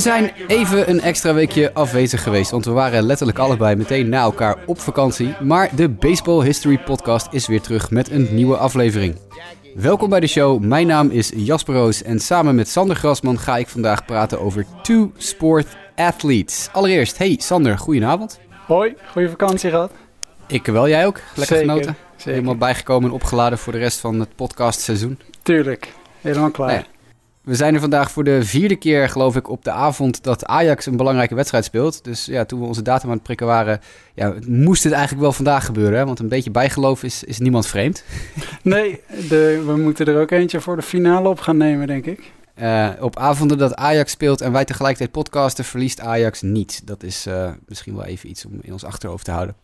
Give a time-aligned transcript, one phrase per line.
[0.00, 4.20] We zijn even een extra weekje afwezig geweest, want we waren letterlijk allebei meteen na
[4.20, 5.34] elkaar op vakantie.
[5.40, 9.16] Maar de Baseball History Podcast is weer terug met een nieuwe aflevering.
[9.74, 13.56] Welkom bij de show, mijn naam is Jasper Roos en samen met Sander Grasman ga
[13.56, 16.68] ik vandaag praten over two sport athletes.
[16.72, 18.40] Allereerst, hey Sander, goedenavond.
[18.66, 19.92] Hoi, goede vakantie gehad.
[20.46, 21.20] Ik wel, jij ook?
[21.34, 21.96] Lekker Zeker, genoten?
[22.16, 22.32] zeker.
[22.32, 25.18] Helemaal bijgekomen en opgeladen voor de rest van het podcastseizoen.
[25.42, 26.68] Tuurlijk, helemaal klaar.
[26.72, 26.84] Nou
[27.42, 30.86] We zijn er vandaag voor de vierde keer, geloof ik, op de avond dat Ajax
[30.86, 32.04] een belangrijke wedstrijd speelt.
[32.04, 33.80] Dus ja, toen we onze datum aan het prikken waren,
[34.14, 35.98] ja, moest het eigenlijk wel vandaag gebeuren.
[35.98, 36.04] Hè?
[36.04, 38.04] Want een beetje bijgeloof is, is niemand vreemd.
[38.62, 42.32] Nee, de, we moeten er ook eentje voor de finale op gaan nemen, denk ik.
[42.54, 46.86] Eh, op avonden dat Ajax speelt en wij tegelijkertijd podcasten, verliest Ajax niet.
[46.86, 49.54] Dat is eh, misschien wel even iets om in ons achterhoofd te houden.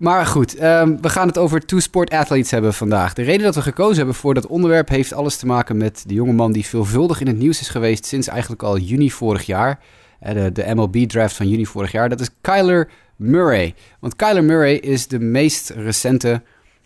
[0.00, 3.12] Maar goed, ehm, we gaan het over two sport athletes hebben vandaag.
[3.12, 6.14] De reden dat we gekozen hebben voor dat onderwerp heeft alles te maken met de
[6.14, 9.78] jongeman die veelvuldig in het nieuws is geweest sinds eigenlijk al juni vorig jaar.
[10.20, 12.08] Eh, de, de MLB-draft van juni vorig jaar.
[12.08, 13.74] Dat is Kyler Murray.
[13.98, 16.42] Want Kyler Murray is de meest recente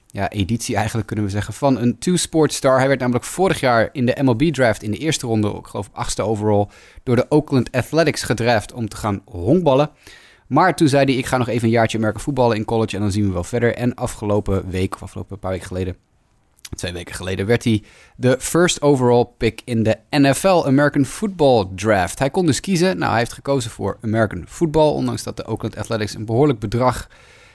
[0.06, 2.78] ja, editie eigenlijk kunnen we zeggen van een two-sport star.
[2.78, 6.22] Hij werd namelijk vorig jaar in de MLB-draft in de eerste ronde, ik geloof achtste
[6.22, 6.66] overall,
[7.02, 9.90] door de Oakland Athletics gedraft om te gaan honkballen.
[10.55, 13.02] Maar toen zei hij, ik ga nog even een jaartje merken voetballen in college en
[13.02, 13.74] dan zien we wel verder.
[13.74, 15.96] En afgelopen week, of afgelopen paar weken geleden,
[16.77, 17.83] twee weken geleden, werd hij
[18.16, 22.19] de first overall pick in de NFL American Football Draft.
[22.19, 22.98] Hij kon dus kiezen.
[22.98, 27.08] Nou, hij heeft gekozen voor American Football, ondanks dat de Oakland Athletics een behoorlijk bedrag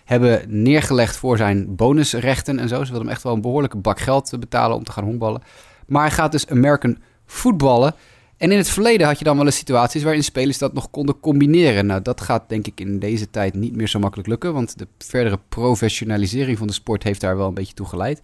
[0.05, 2.75] hebben neergelegd voor zijn bonusrechten en zo.
[2.75, 5.41] Ze wilden hem echt wel een behoorlijke bak geld betalen om te gaan honkballen.
[5.87, 7.95] Maar hij gaat dus American voetballen.
[8.39, 11.19] En in het verleden had je dan wel eens situaties waarin spelers dat nog konden
[11.19, 11.85] combineren.
[11.85, 14.87] Nou, dat gaat denk ik in deze tijd niet meer zo makkelijk lukken, want de
[14.97, 18.21] verdere professionalisering van de sport heeft daar wel een beetje toe geleid.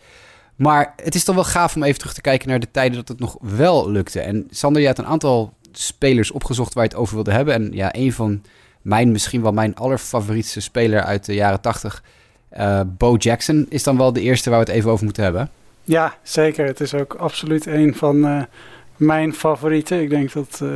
[0.56, 3.08] Maar het is toch wel gaaf om even terug te kijken naar de tijden dat
[3.08, 4.20] het nog wel lukte.
[4.20, 7.54] En Sander, je had een aantal spelers opgezocht waar je het over wilde hebben.
[7.54, 8.42] En ja, een van
[8.82, 12.04] mijn, misschien wel mijn allerfavorietste speler uit de jaren 80,
[12.50, 15.50] eh, Bo Jackson, is dan wel de eerste waar we het even over moeten hebben.
[15.84, 16.66] Ja, zeker.
[16.66, 18.42] Het is ook absoluut een van eh,
[18.98, 20.02] mijn favorieten.
[20.02, 20.70] Ik denk dat eh,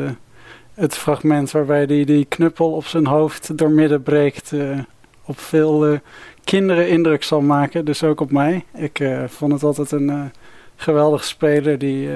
[0.73, 4.51] het fragment waarbij hij die knuppel op zijn hoofd doormidden breekt...
[4.53, 4.79] eh,
[5.25, 5.99] op veel eh,
[6.43, 7.85] kinderen indruk zal maken.
[7.85, 8.65] Dus ook op mij.
[8.73, 10.31] Ik vond het altijd een
[10.75, 12.09] geweldige speler die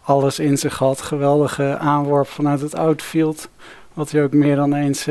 [0.00, 1.00] alles in zich had.
[1.00, 3.48] Geweldige aanworp vanuit het outfield.
[3.94, 5.08] Wat hij ook meer dan eens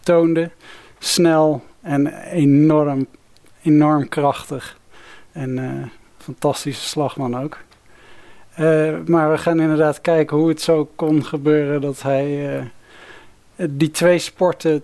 [0.00, 0.50] toonde.
[0.98, 3.06] Snel en enorm,
[3.62, 4.78] enorm krachtig.
[5.32, 5.86] En eh,
[6.18, 7.58] fantastische slagman ook.
[8.60, 13.90] Eh, maar we gaan inderdaad kijken hoe het zo kon gebeuren dat hij eh, die
[13.90, 14.82] twee sporten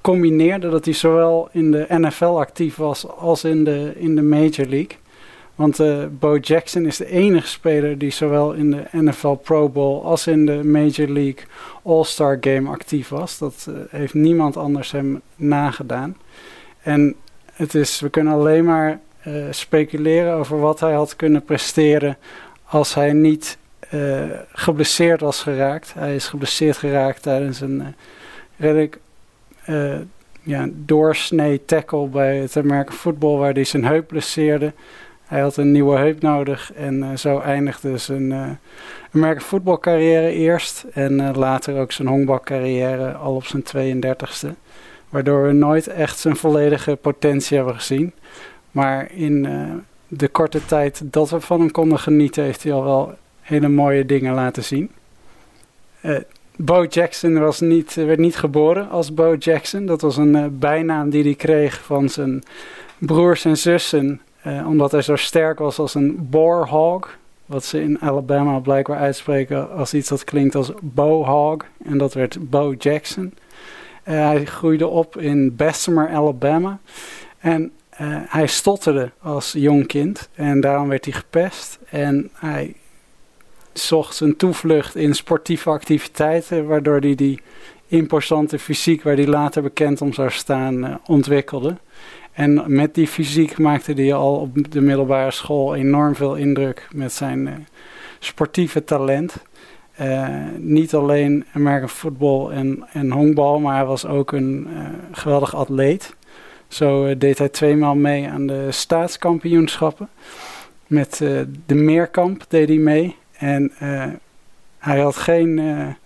[0.00, 0.68] combineerde.
[0.68, 4.96] Dat hij zowel in de NFL actief was als in de, in de Major League.
[5.54, 10.04] Want eh, Bo Jackson is de enige speler die zowel in de NFL Pro Bowl
[10.04, 11.44] als in de Major League
[11.82, 13.38] All-Star Game actief was.
[13.38, 16.16] Dat heeft niemand anders hem nagedaan.
[16.82, 17.14] En
[17.52, 19.00] het is, we kunnen alleen maar
[19.50, 22.16] speculeren over wat hij had kunnen presteren
[22.68, 23.58] als hij niet
[23.90, 25.94] eh, geblesseerd was geraakt.
[25.94, 27.86] Hij is geblesseerd geraakt tijdens een eh,
[28.56, 28.98] redelijk
[29.64, 29.98] eh,
[30.42, 34.72] ja, doorsnee tackle bij het American Football waar hij zijn heup blesseerde.
[35.24, 38.50] Hij had een nieuwe heup nodig en zo eindigde zijn uh,
[39.12, 44.48] American Football carrière eerst en uh, later ook zijn honkbalcarrière al op zijn 32e.
[45.08, 48.12] Waardoor we nooit echt zijn volledige potentie hebben gezien.
[48.70, 49.74] Maar in uh,
[50.08, 54.06] de korte tijd dat we van hem konden genieten, heeft hij al wel hele mooie
[54.06, 54.90] dingen laten zien.
[56.02, 56.18] Uh,
[56.56, 59.86] Bo Jackson was niet, werd niet geboren als Bo Jackson.
[59.86, 62.42] Dat was een uh, bijnaam die hij kreeg van zijn
[62.98, 64.20] broers en zussen.
[64.66, 67.16] Omdat hij zo sterk was als een boar hog.
[67.46, 71.64] Wat ze in Alabama blijkbaar uitspreken als iets dat klinkt als Bo Hog.
[71.84, 73.34] En dat werd Bo Jackson.
[74.02, 76.78] Hij groeide op in Bessemer, Alabama.
[77.38, 80.28] En uh, hij stotterde als jong kind.
[80.34, 81.78] En daarom werd hij gepest.
[81.90, 82.74] En hij
[83.72, 86.66] zocht zijn toevlucht in sportieve activiteiten.
[86.66, 87.40] Waardoor hij die
[87.86, 91.76] imposante fysiek, waar hij later bekend om zou staan, uh, ontwikkelde.
[92.32, 97.12] En met die fysiek maakte hij al op de middelbare school enorm veel indruk met
[97.12, 97.52] zijn uh,
[98.18, 99.46] sportieve talent.
[100.56, 104.68] Niet alleen American football en, en honkbal, maar hij was ook een
[105.12, 106.16] geweldig atleet.
[106.68, 110.08] Zo uh, deed hij tweemaal mee aan de staatskampioenschappen.
[110.86, 111.16] Met
[111.66, 113.16] de meerkamp deed hij mee.
[113.32, 113.72] En
[114.78, 115.58] hij had geen.
[115.58, 115.96] hij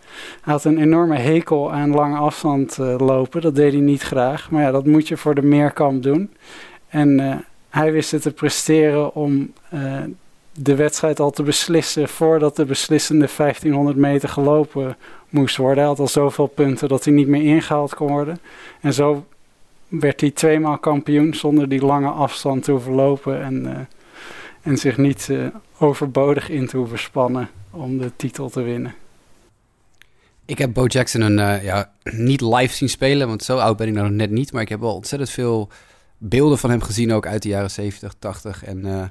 [0.41, 3.41] had een enorme hekel aan lange afstand lopen.
[3.41, 4.50] Dat deed hij niet graag.
[4.50, 6.31] Maar ja, dat moet je voor de meerkamp doen.
[6.88, 9.53] En hij wist het te presteren om
[10.53, 14.97] de wedstrijd al te beslissen voordat de beslissende 1500 meter gelopen
[15.29, 15.79] moest worden.
[15.79, 18.38] Hij had al zoveel punten dat hij niet meer ingehaald kon worden.
[18.81, 19.25] En zo
[20.00, 23.79] werd hij tweemaal kampioen zonder die lange afstand te hoeven lopen en, uh,
[24.62, 25.47] en zich niet uh,
[25.79, 28.94] overbodig in te hoeven spannen om de titel te winnen.
[30.44, 31.93] Ik heb Bo Jackson een, uh, ja,
[32.31, 34.53] niet live zien spelen, want zo oud ben ik nou nog net niet.
[34.53, 35.69] Maar ik heb wel ontzettend veel
[36.19, 39.11] beelden van hem gezien, ook uit de jaren 70, 80 en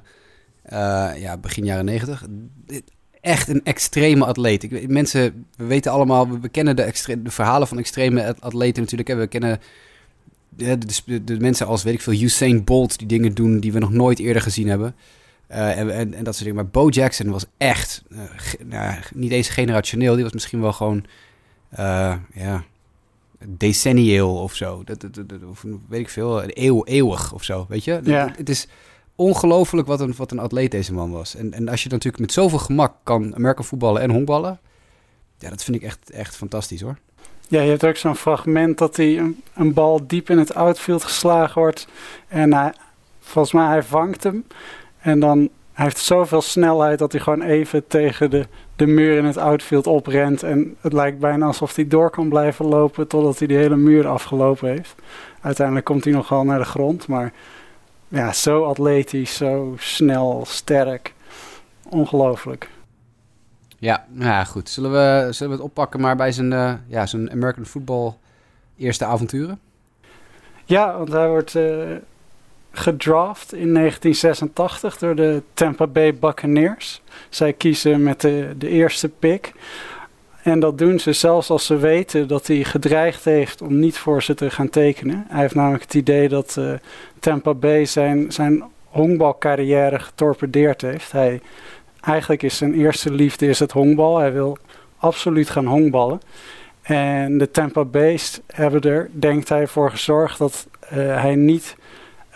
[1.16, 2.26] ja, begin jaren 90
[3.20, 4.62] echt een extreme atleet.
[4.62, 9.18] Ik, mensen, we weten allemaal, we kennen de, de verhalen van extreme atleten natuurlijk.
[9.18, 9.60] We kennen
[10.56, 13.78] de, de, de, mensen als, weet ik veel, Usain Bolt die dingen doen die we
[13.78, 14.94] nog nooit eerder gezien hebben.
[15.50, 16.62] Uh, en, en, en, dat soort dingen.
[16.62, 18.18] Maar Bo Jackson was echt, uh,
[18.64, 20.14] nou, niet eens generationeel.
[20.14, 21.04] Die was misschien wel gewoon,
[21.78, 22.64] uh, ja,
[23.46, 24.82] decennieel of zo.
[24.84, 28.00] Dat, dat, dat, of weet ik veel, eeuw, eeuwig of zo, weet je?
[28.04, 28.32] Ja.
[28.36, 28.68] Het is
[29.14, 31.34] ongelooflijk wat een, wat een atleet deze man was.
[31.34, 34.60] En, en als je natuurlijk met zoveel gemak kan Amerika voetballen en honkballen...
[35.38, 36.98] Ja, dat vind ik echt, echt fantastisch hoor.
[37.48, 41.60] Ja, je hebt ook zo'n fragment dat hij een, bal diep in het outfield geslagen
[41.60, 41.86] wordt.
[42.28, 42.72] En hij,
[43.20, 44.46] volgens mij, hij vangt hem.
[45.00, 48.46] En dan hij heeft zoveel snelheid dat hij gewoon even tegen de,
[48.76, 50.42] de muur in het outfield oprent.
[50.42, 54.06] En het lijkt bijna alsof hij door kan blijven lopen totdat hij die hele muur
[54.06, 54.94] afgelopen heeft.
[55.40, 57.32] Uiteindelijk komt hij nogal naar de grond, maar
[58.08, 61.14] ja, zo atletisch, zo snel, sterk.
[61.88, 62.68] Ongelooflijk.
[63.82, 64.68] Ja, nou ja, goed.
[64.68, 68.12] Zullen we, zullen we het oppakken maar bij zijn, uh, ja, zijn American Football
[68.76, 69.60] eerste avonturen?
[70.64, 71.64] Ja, want hij wordt uh,
[72.70, 77.02] gedraft in 1986 door de Tampa Bay Buccaneers.
[77.28, 79.52] Zij kiezen met de, de eerste pick.
[80.42, 84.22] En dat doen ze zelfs als ze weten dat hij gedreigd heeft om niet voor
[84.22, 85.24] ze te gaan tekenen.
[85.28, 86.72] Hij heeft namelijk het idee dat uh,
[87.18, 91.12] Tampa Bay zijn, zijn honkbalcarrière getorpedeerd heeft.
[91.12, 91.40] Hij,
[92.02, 94.18] eigenlijk is zijn eerste liefde is het honkbal.
[94.18, 94.58] Hij wil
[94.98, 96.20] absoluut gaan honkballen.
[96.82, 100.88] En de Tampa Bay's hebben er, denkt hij, voor gezorgd dat uh,
[101.20, 101.76] hij niet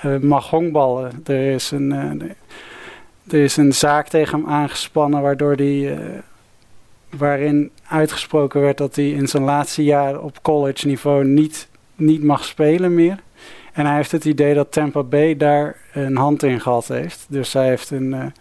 [0.05, 1.23] uh, mag honkballen.
[1.25, 1.93] Er is, een,
[3.31, 5.99] er is een zaak tegen hem aangespannen waardoor hij
[7.17, 12.45] waarin uitgesproken werd dat hij in zijn laatste jaar op college niveau niet, niet mag
[12.45, 13.19] spelen meer.
[13.73, 17.27] En hij heeft het idee dat Tampa Bay daar een hand in gehad heeft.
[17.29, 18.33] Dus hij heeft een,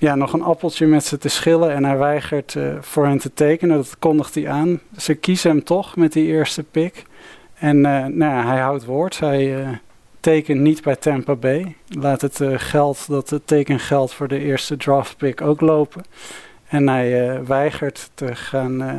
[0.00, 3.32] ja, nog een appeltje met ze te schillen en hij weigert uh, voor hen te
[3.32, 3.76] tekenen.
[3.76, 4.80] Dat kondigt hij aan.
[4.96, 7.04] Ze kiezen hem toch met die eerste pick.
[7.54, 9.18] En uh, nou, hij houdt woord.
[9.18, 9.80] Hij
[10.20, 11.76] tekent niet bij Tampa Bay.
[11.88, 16.02] Laat het geld, dat het tekengeld voor de eerste draft pick ook lopen.
[16.66, 18.92] En hij uh, weigert te gaan uh,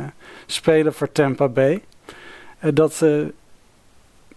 [0.46, 1.82] spelen voor Tampa Bay.
[2.64, 3.04] Uh, dat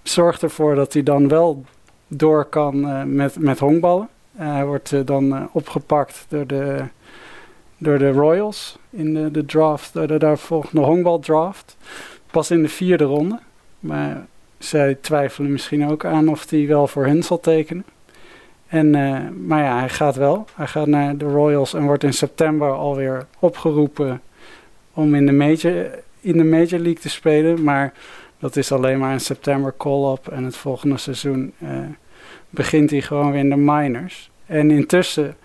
[0.04, 1.66] zorgt ervoor dat hij dan wel
[2.08, 4.10] door kan met, met honkballen.
[4.36, 6.84] Hij wordt dan opgepakt door de,
[7.78, 11.78] door de Royals in de, de draft, door de daarvolgende honkbaldraft.
[12.32, 13.40] Pas in de vierde ronde.
[13.80, 14.26] Maar
[14.58, 17.86] zij twijfelen misschien ook aan of hij wel voor hen zal tekenen.
[18.68, 18.90] En,
[19.48, 20.46] maar ja, hij gaat wel.
[20.56, 24.22] Hij gaat naar de Royals en wordt in september alweer opgeroepen
[24.94, 25.90] om in de Major,
[26.20, 27.64] in de major League te spelen.
[27.64, 27.94] Maar
[28.40, 30.28] dat is alleen maar in september call-up.
[30.28, 31.54] En het volgende seizoen
[32.56, 34.30] begint hij gewoon weer in de minors.
[34.46, 35.36] En intussen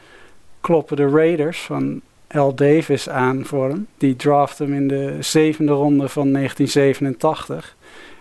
[0.61, 2.55] kloppen de Raiders van L.
[2.55, 3.87] Davis aan voor hem.
[3.99, 7.77] Die draft hem in de zevende ronde van 1987.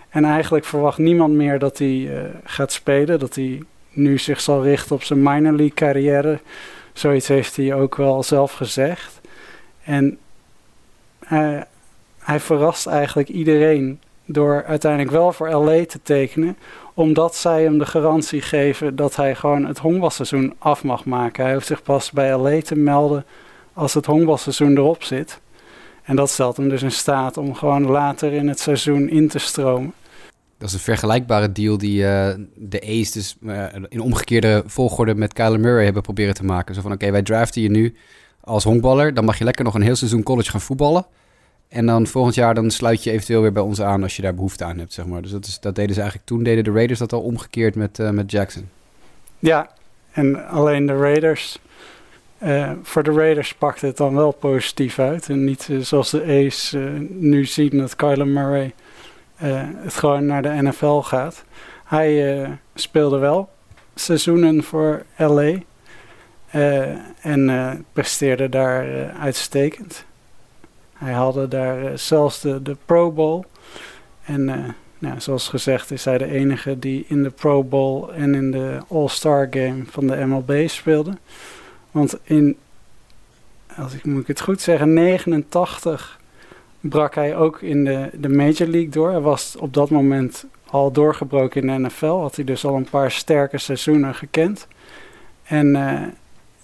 [0.10, 3.19] En eigenlijk verwacht niemand meer dat hij uh, gaat spelen.
[3.19, 6.39] Dat hij nu zich zal richten op zijn minor league carrière.
[6.93, 9.22] Zoiets heeft hij ook wel zelf gezegd.
[9.84, 10.17] En
[11.25, 11.65] hij,
[12.19, 16.58] hij verrast eigenlijk iedereen door uiteindelijk wel voor LA te tekenen.
[17.00, 21.44] Omdat zij hem de garantie geven dat hij gewoon het honkbalseizoen af mag maken.
[21.44, 23.25] Hij hoeft zich pas bij LA te melden
[23.74, 25.39] als het honkbalseizoen erop zit.
[26.03, 29.39] En dat stelt hem dus in staat om gewoon later in het seizoen in te
[29.39, 29.94] stromen.
[30.58, 35.34] Dat is een vergelijkbare deal die uh, de A's dus uh, in omgekeerde volgorde met
[35.34, 36.75] Kyler Murray hebben proberen te maken.
[36.75, 37.96] Zo van, oké, wij draften je nu
[38.41, 39.13] als honkballer.
[39.13, 41.06] Dan mag je lekker nog een heel seizoen college gaan voetballen.
[41.69, 44.35] En dan volgend jaar dan sluit je eventueel weer bij ons aan als je daar
[44.35, 45.21] behoefte aan hebt, zeg maar.
[45.21, 47.99] Dus dat, is, dat deden ze eigenlijk toen, deden de Raiders dat al omgekeerd met,
[47.99, 48.69] uh, met Jackson.
[49.39, 49.69] Ja,
[50.11, 51.59] en alleen de Raiders...
[52.83, 55.29] voor de Raiders pakte het dan wel positief uit.
[55.29, 56.75] En niet zoals de A's
[57.09, 58.73] nu zien dat Kyler Murray...
[59.35, 61.43] Het gewoon naar de NFL gaat.
[61.85, 63.49] Hij speelde wel
[63.95, 65.53] seizoenen voor LA
[67.21, 70.05] en presteerde daar uitstekend.
[71.00, 73.44] Hij haalde daar zelfs de, de Pro Bowl.
[74.24, 78.51] En nou, zoals gezegd is hij de enige die in de Pro Bowl en in
[78.51, 81.18] de All-Star Game van de MLB speelde.
[81.91, 82.58] Want in,
[83.77, 86.20] als ik moet ik het goed zeggen, 89
[86.79, 89.10] brak hij ook in de, de Major League door.
[89.10, 92.06] Hij was op dat moment al doorgebroken in de NFL.
[92.06, 94.68] Had hij dus al een paar sterke seizoenen gekend.
[95.44, 96.01] En uh,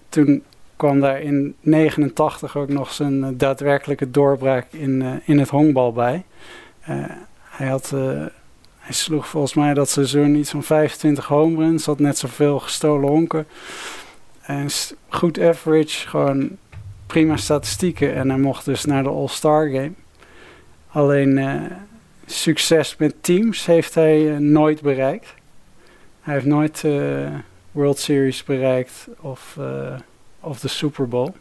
[0.09, 0.43] toen
[0.75, 5.93] kwam daar in 89 ook nog zijn uh, daadwerkelijke doorbraak in, uh, in het honkbal
[5.93, 6.23] bij.
[7.49, 7.89] hij, had,
[8.79, 11.85] hij sloeg volgens mij dat seizoen iets van 25 home runs.
[11.85, 13.47] Had net zoveel gestolen honken.
[14.41, 14.67] En
[15.09, 16.49] goed average, gewoon
[17.07, 18.15] prima statistieken.
[18.15, 19.91] En hij mocht dus naar de All-Star Game.
[20.87, 21.69] Alleen
[22.25, 25.33] succes met teams heeft hij nooit bereikt.
[26.21, 26.83] Hij heeft nooit
[27.71, 29.57] World Series bereikt of,
[30.45, 31.31] of de Super Bowl.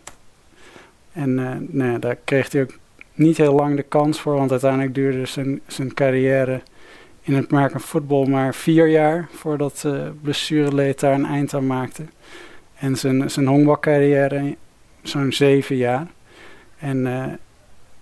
[1.13, 2.79] En uh, nou daar kreeg hij ook
[3.15, 6.61] niet heel lang de kans voor, want uiteindelijk duurde zijn, zijn carrière
[7.23, 12.03] in het merken voetbal maar vier jaar voordat uh, blessureleed daar een eind aan maakte.
[12.75, 14.57] En zijn, zijn honkbalcarrière
[15.03, 16.07] zo'n zeven jaar.
[16.79, 17.07] En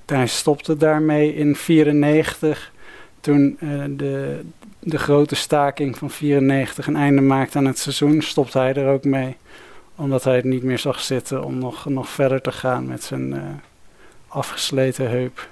[0.07, 2.73] hij stopte daarmee in 94
[3.21, 3.59] toen
[3.97, 4.41] de,
[4.79, 9.05] de grote staking van 94 een einde maakte aan het seizoen, stopte hij er ook
[9.05, 9.37] mee.
[9.97, 13.35] Omdat hij het niet meer zag zitten om nog, nog verder te gaan met zijn
[13.35, 13.43] uh,
[14.29, 15.49] afgesleten heup.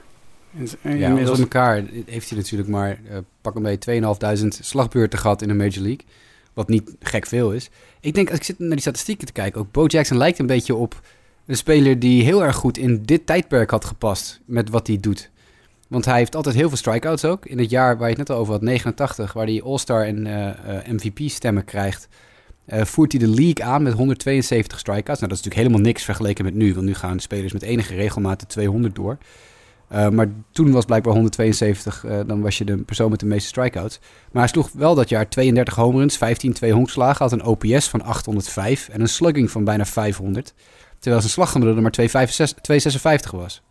[0.83, 1.39] En, ja, inmiddels...
[1.39, 4.03] elkaar heeft hij natuurlijk maar uh, pak een beetje
[4.43, 6.05] 2.500 slagbeurten gehad in de Major League.
[6.53, 7.71] Wat niet gek veel is.
[8.01, 10.47] Ik denk, als ik zit naar die statistieken te kijken, ook Bo Jackson lijkt een
[10.47, 11.01] beetje op
[11.47, 15.31] een speler die heel erg goed in dit tijdperk had gepast met wat hij doet.
[15.89, 17.47] Want hij heeft altijd heel veel strikeouts ook.
[17.47, 20.27] In het jaar waar je het net al over had, 89, waar hij All-Star en
[20.27, 22.09] uh, eh, eh, MVP-stemmen krijgt,
[22.73, 25.21] uh, voert hij de league aan met 172 strikeouts.
[25.21, 27.95] Nou, dat is natuurlijk helemaal niks vergeleken met nu, want nu gaan spelers met enige
[27.95, 29.19] regelmaat de 200 door.
[29.89, 33.99] maar toen was blijkbaar 172, dan was je de persoon met de meeste strikeouts.
[34.33, 37.89] Maar hij sloeg wel dat jaar 32 home runs, 15 twee honkslagen, had een OPS
[37.89, 40.55] van 805 en een slugging van bijna 500.
[40.99, 43.63] Terwijl zijn slaggemiddelde maar 256 was.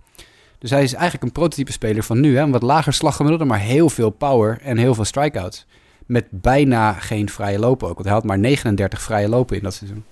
[0.60, 2.36] Dus hij is eigenlijk een prototype speler van nu.
[2.36, 2.42] Hè?
[2.42, 5.66] Een wat lager slaggemiddelde, maar heel veel power en heel veel strikeouts.
[6.10, 7.94] Met bijna geen vrije lopen ook.
[7.94, 10.04] Want hij had maar 39 vrije lopen in dat seizoen.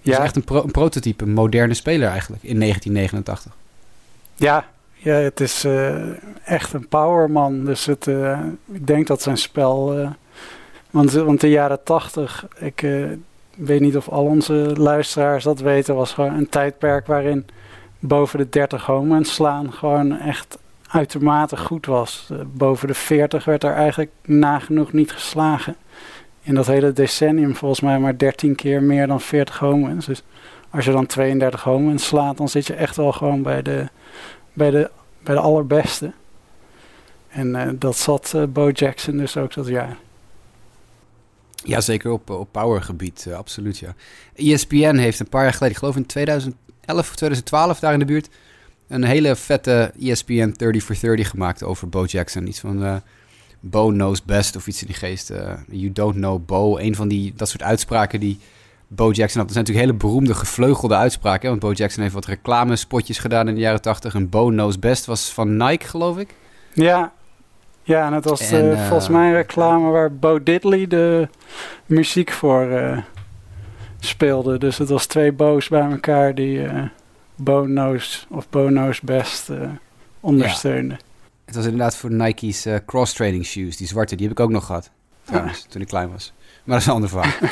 [0.00, 0.12] Ja.
[0.12, 3.56] is echt een, een, prototype, een moderne speler eigenlijk in 1989.
[4.34, 6.02] Ja, ja het is uh,
[6.44, 7.64] echt een powerman.
[7.64, 8.38] Dus het, uh,
[8.72, 10.00] ik denk dat zijn spel...
[10.00, 10.10] Uh,
[10.90, 12.86] want, want de jaren 80, ik
[13.56, 15.94] weet niet of al onze luisteraars dat weten...
[15.94, 17.46] was gewoon een tijdperk waarin
[17.98, 20.58] boven de 30 home slaan gewoon echt
[20.94, 22.28] uitermate goed was.
[22.32, 25.76] Uh, boven de 40 werd er eigenlijk nagenoeg niet geslagen.
[26.42, 30.22] In dat hele decennium volgens mij maar 13 keer meer dan 40 home Dus
[30.70, 33.88] als je dan 32 home slaat, dan zit je echt wel gewoon bij de,
[34.52, 34.90] bij de,
[35.22, 36.12] bij de allerbeste.
[37.28, 39.96] En uh, dat zat uh, Bo Jackson dus ook dat jaar.
[41.54, 43.94] Ja, zeker op, op powergebied, absoluut ja.
[44.34, 47.98] ESPN heeft een paar jaar geleden, ik geloof in 2000 2011 of 2012 daar in
[47.98, 48.28] de buurt.
[48.88, 52.46] Een hele vette ESPN 30 for 30 gemaakt over Bo Jackson.
[52.46, 52.96] Iets van uh,
[53.60, 55.30] Bo knows best of iets in die geest.
[55.30, 56.78] Uh, you don't know Bo.
[56.78, 58.38] Een van die, dat soort uitspraken die
[58.88, 59.48] Bo Jackson had.
[59.48, 61.48] Dat zijn natuurlijk hele beroemde gevleugelde uitspraken.
[61.48, 64.14] Want Bo Jackson heeft wat reclamespotjes gedaan in de jaren 80.
[64.14, 66.34] En Bo knows best was van Nike, geloof ik.
[66.72, 67.12] Ja,
[67.82, 71.28] ja en het was en, uh, volgens mij een reclame waar Bo Diddley de
[71.86, 72.68] muziek voor
[73.98, 74.58] speelde.
[74.58, 76.82] Dus het was twee boos bij elkaar die uh,
[77.34, 79.70] Bono's of Bono's best uh,
[80.20, 80.98] ondersteunden.
[81.44, 83.76] Het was inderdaad voor Nike's uh, cross-training shoes.
[83.76, 84.90] Die zwarte, die heb ik ook nog gehad.
[85.24, 86.32] Trouwens, toen ik klein was.
[86.64, 87.50] Maar dat is een ander verhaal.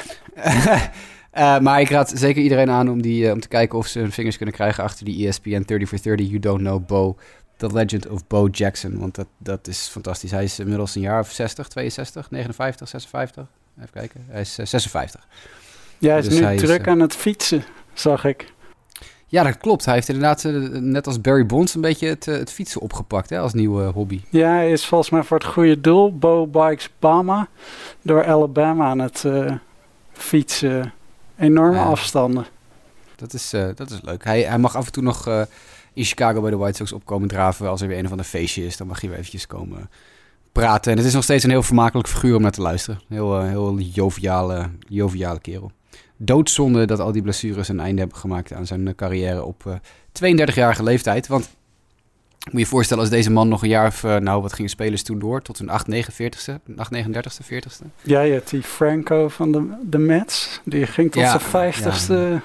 [1.35, 4.12] uh, maar ik raad zeker iedereen aan om, die, om te kijken of ze hun
[4.12, 7.17] vingers kunnen krijgen achter die ESPN 30 for 30 You Don't Know Bo.
[7.57, 8.99] The Legend of Bo Jackson.
[8.99, 10.31] Want dat, dat is fantastisch.
[10.31, 13.47] Hij is inmiddels een jaar of 60, 62, 59, 56.
[13.79, 14.25] Even kijken.
[14.29, 15.27] Hij is 56.
[15.99, 18.53] Ja, hij is dus nu druk eh, aan het fietsen, zag ik.
[19.33, 19.85] Ja, dat klopt.
[19.85, 23.31] Hij heeft inderdaad, eh, net als Barry Bonds, een beetje het, eh, het fietsen opgepakt
[23.31, 24.21] hè, als nieuwe hobby.
[24.29, 27.49] Ja, hij is volgens mij voor het goede doel, Bo Bikes Bama,
[28.03, 29.25] door Alabama aan het
[30.12, 30.93] fietsen.
[31.39, 32.47] Enorme afstanden.
[33.17, 34.25] Dat is, dat is leuk.
[34.25, 35.47] Hij, hij mag af en toe nog
[35.93, 37.69] in Chicago bij de White Sox opkomen draven.
[37.69, 39.91] Als er weer een of ander feestje is, dan mag hij weer eventjes komen
[40.53, 40.93] praten.
[40.93, 43.01] En het is nog steeds een heel vermakelijk figuur om naar te luisteren.
[43.09, 45.73] Heel, heel joviale, joviale kerel
[46.25, 49.81] doodzonde dat al die blessures een einde hebben gemaakt aan zijn carrière op
[50.23, 51.26] 32-jarige eh, leeftijd.
[51.26, 51.50] Want
[52.45, 54.71] moet je je voorstellen als deze man nog een jaar of, uh, nou wat gingen
[54.71, 57.87] spelers toen door, tot een 8, 49ste, 8, 39ste, 40ste?
[58.02, 62.12] Ja, je hebt die Franco van de, de Mets, die ging tot ja, zijn 50ste.
[62.12, 62.43] Ja.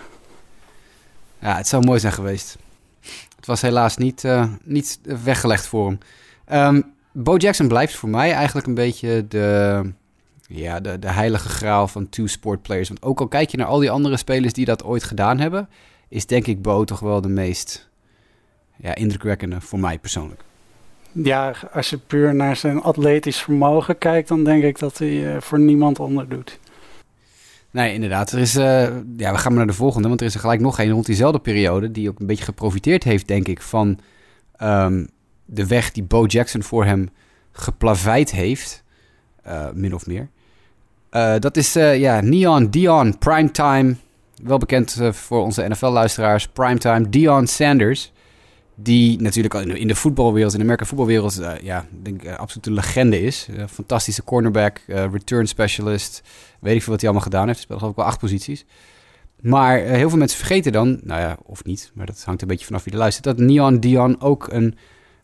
[1.40, 1.56] ja.
[1.58, 2.58] het zou mooi zijn geweest.
[3.36, 6.00] Het was helaas niet, uh, niet weggelegd voor hem.
[6.76, 9.82] Um, Bo Jackson blijft voor mij eigenlijk een beetje de
[10.48, 12.88] Ja, de, de heilige graal van two-sport players.
[12.88, 15.70] Want ook al kijk je naar al die andere spelers die dat ooit gedaan hebben,
[16.10, 17.90] is denk ik Bo toch wel de meest
[18.76, 20.42] ja, indrukwekkende voor mij persoonlijk.
[21.12, 25.42] Ja, als je puur naar zijn atletisch vermogen kijkt, dan denk ik dat hij uh,
[25.42, 26.60] voor niemand onder doet.
[27.72, 28.32] Nee, inderdaad.
[28.32, 28.64] Er is, uh,
[29.18, 31.06] ja, we gaan maar naar de volgende, want er is er gelijk nog een rond
[31.06, 34.00] diezelfde periode, die ook een beetje geprofiteerd heeft, denk ik, van
[34.62, 35.10] um,
[35.46, 37.10] de weg die Bo Jackson voor hem
[37.52, 38.84] geplaveid heeft,
[39.48, 40.30] uh, min of meer.
[41.18, 43.96] Uh, dat is ja, Neon Dion Primetime,
[44.44, 48.12] wel bekend voor onze NFL-luisteraars, Primetime Dion Sanders.
[48.76, 53.48] Die natuurlijk in de voetbalwereld, in de Amerika voetbalwereld, ja, denk absoluut een legende is.
[53.70, 56.22] Fantastische cornerback, return specialist.
[56.60, 57.60] Weet ik veel wat hij allemaal gedaan heeft.
[57.60, 58.66] Speelt geloof wel acht posities.
[59.42, 62.66] Maar heel veel mensen vergeten dan, nou ja, of niet, maar dat hangt een beetje
[62.66, 64.78] vanaf wie er luistert, dat Neon Dion ook een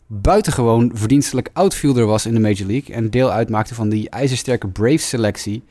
[0.06, 2.94] buitengewoon verdienstelijk outfielder was in de Major League.
[2.94, 5.62] En deel uitmaakte van die ijzersterke Braves selectie.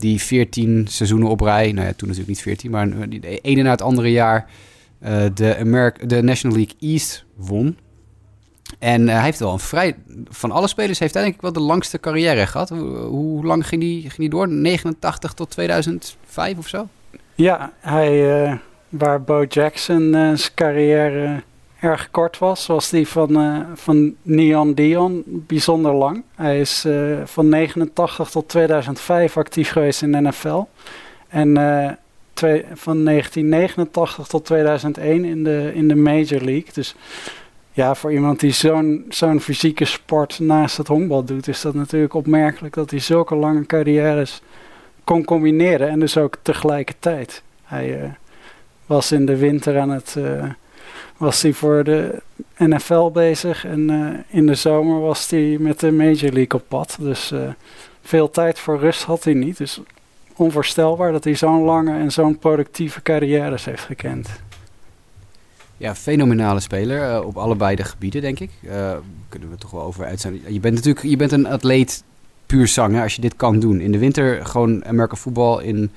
[0.00, 3.70] Die 14 seizoenen op rij, nou ja, toen natuurlijk niet 14, maar de ene na
[3.70, 4.46] het andere jaar
[5.02, 7.78] uh, de, de National League East won.
[8.78, 9.96] En uh, hij heeft wel een vrij.
[10.28, 12.68] Van alle spelers heeft hij denk ik wel de langste carrière gehad.
[12.68, 14.48] Hoe, hoe lang ging hij ging die door?
[14.48, 16.88] 89 tot 2005 of zo?
[17.34, 18.56] Ja, hij, uh,
[18.88, 21.42] waar Bo Jackson zijn carrière
[21.80, 26.22] erg kort was, was die van, van Neon Dion bijzonder lang.
[26.34, 26.86] Hij is
[27.24, 30.62] van 89 tot 2005 actief geweest in de NFL.
[31.28, 31.56] En
[32.40, 36.72] twee, van 1989 tot 2001 in de, in de Major League.
[36.72, 36.94] Dus
[37.72, 42.14] ja, voor iemand die zo'n zo'n fysieke sport naast het honkbal doet, is dat natuurlijk
[42.14, 44.42] opmerkelijk dat hij zulke lange carrières
[45.04, 45.88] kon combineren.
[45.88, 47.42] En dus ook tegelijkertijd.
[47.64, 48.08] Hij uh,
[48.86, 50.16] was in de winter aan het.
[51.20, 52.22] Was hij voor de
[52.56, 56.96] NFL bezig en uh, in de zomer was hij met de Major League op pad.
[57.00, 57.32] Dus
[58.02, 59.56] veel tijd voor rust had hij niet.
[59.56, 59.80] Dus
[60.36, 64.28] onvoorstelbaar dat hij zo'n lange en zo'n productieve carrières heeft gekend.
[65.76, 68.50] Ja, fenomenale speler uh, op allebei de gebieden, denk ik.
[68.62, 68.92] Uh,
[69.28, 70.40] kunnen we toch wel over zijn.
[70.48, 72.02] Je bent natuurlijk je bent een atleet
[72.46, 73.80] puur zang, als je dit kan doen.
[73.80, 75.90] In de winter gewoon Amerika voetbal, in,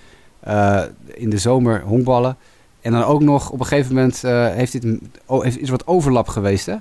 [1.13, 2.37] in de zomer honkballen.
[2.83, 4.21] En dan ook nog, op een gegeven moment
[4.55, 6.75] heeft dit, oh, is wat overlap geweest, hè?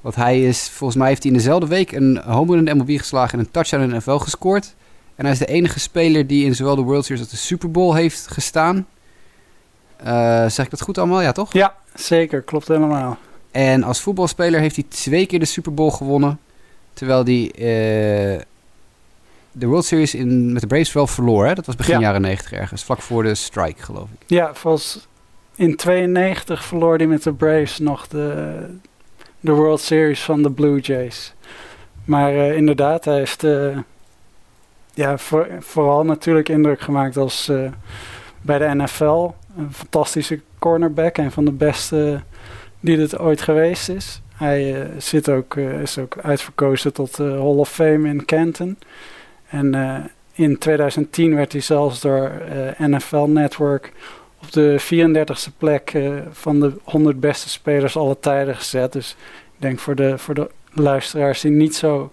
[0.00, 2.98] Want hij is, volgens mij heeft hij in dezelfde week een home in de MLB
[2.98, 4.74] geslagen en een touchdown in de NFL gescoord.
[5.14, 7.70] En hij is de enige speler die in zowel de World Series als de Super
[7.70, 8.86] Bowl heeft gestaan.
[10.04, 11.20] Uh, zeg ik dat goed allemaal?
[11.20, 11.52] Ja, toch?
[11.52, 12.42] Ja, zeker.
[12.42, 13.18] Klopt helemaal.
[13.50, 16.38] En als voetbalspeler heeft hij twee keer de Super Bowl gewonnen.
[16.92, 18.40] Terwijl hij uh,
[19.52, 21.46] de World Series in, met de Braves wel verloor.
[21.46, 21.54] Hè?
[21.54, 22.00] Dat was begin ja.
[22.00, 22.84] jaren 90 ergens.
[22.84, 24.24] Vlak voor de strike, geloof ik.
[24.26, 25.08] Ja, volgens
[25.60, 28.54] in 92 verloor hij met de Braves nog de,
[29.40, 31.34] de World Series van de Blue Jays.
[32.04, 33.46] Maar uh, inderdaad, hij heeft
[34.94, 37.70] ja, voor, vooral natuurlijk indruk gemaakt als uh,
[38.42, 39.30] bij de NFL.
[39.56, 42.20] Een fantastische cornerback, een van de beste
[42.80, 44.22] die het ooit geweest is.
[44.34, 48.78] Hij zit ook, is ook uitverkozen tot de Hall of Fame in Canton.
[49.48, 49.74] En
[50.32, 52.32] in 2010 werd hij zelfs door
[52.78, 53.92] NFL Network
[54.42, 55.98] op de 34e plek
[56.30, 58.92] van de 100 beste spelers alle tijden gezet.
[58.92, 59.16] Dus
[59.54, 62.12] ik denk voor de, voor de luisteraars die niet zo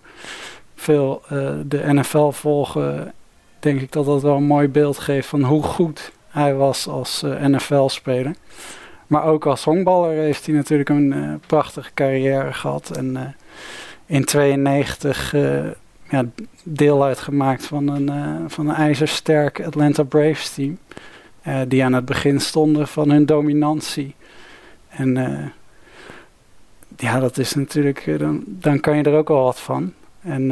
[0.75, 3.13] veel uh, de NFL volgen,
[3.59, 7.23] denk ik dat dat wel een mooi beeld geeft van hoe goed hij was als
[7.23, 8.35] uh, NFL-speler.
[9.07, 12.97] Maar ook als honkballer heeft hij natuurlijk een prachtige carrière gehad.
[12.97, 13.35] En
[14.05, 15.31] in 92
[16.09, 16.25] ja,
[16.63, 20.77] deel uitgemaakt van een, van een ijzersterk Atlanta Braves team.
[21.67, 24.15] Die aan het begin stonden van hun dominantie.
[24.89, 25.13] En
[26.97, 29.93] ja, dat is natuurlijk, dan, dan kan je er ook wel wat van.
[30.21, 30.51] En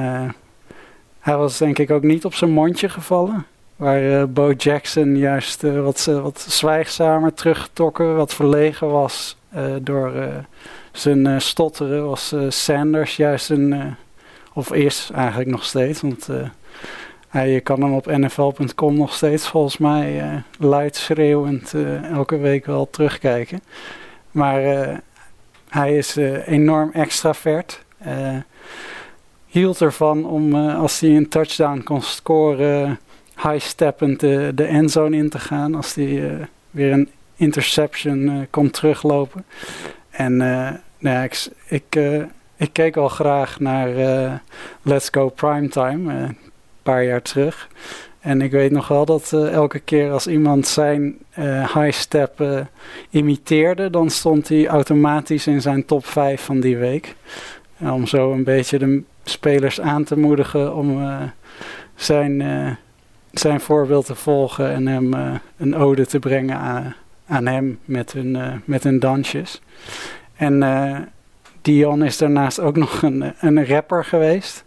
[1.20, 3.46] hij was denk ik ook niet op zijn mondje gevallen.
[3.76, 9.38] Waar Bo Jackson juist wat, wat zwijgzamer teruggetrokken, wat verlegen was
[9.82, 10.14] door
[10.92, 13.96] zijn stotteren, was Sanders juist een,
[14.54, 16.30] of is eigenlijk nog steeds, want
[17.44, 21.74] je kan hem op nfl.com nog steeds volgens mij luid schreeuwend
[22.14, 23.62] elke week wel terugkijken.
[24.32, 24.62] Maar
[25.70, 27.84] hij is enorm extravert
[29.56, 33.00] hield ervan om uh, als hij een touchdown kon scoren,
[33.36, 35.76] high-steppend de, de endzone in te gaan.
[35.76, 36.32] Als hij uh,
[36.72, 39.46] weer een interception uh, kon teruglopen.
[40.10, 42.00] En nou ja, ik, ik,
[42.56, 43.90] ik keek al graag naar
[44.82, 46.38] Let's Go Primetime, een
[46.86, 47.68] paar jaar terug.
[48.20, 51.18] En ik weet nog wel dat elke keer als iemand zijn
[51.74, 52.66] high step
[53.10, 57.16] imiteerde, dan stond hij automatisch in zijn top 5 van die week.
[57.80, 61.02] om zo een beetje de spelers aan te moedigen om
[61.96, 62.44] zijn
[63.32, 66.96] zijn voorbeeld te volgen en hem een ode te brengen aan,
[67.28, 69.62] aan hem met hun, met hun dansjes.
[70.36, 70.64] En
[71.66, 74.64] Dion is daarnaast ook nog een, een rapper geweest.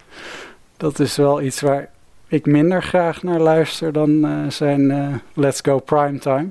[0.76, 1.88] Dat is wel iets waar
[2.28, 6.48] ik minder graag naar luister dan zijn Let's Go Primetime.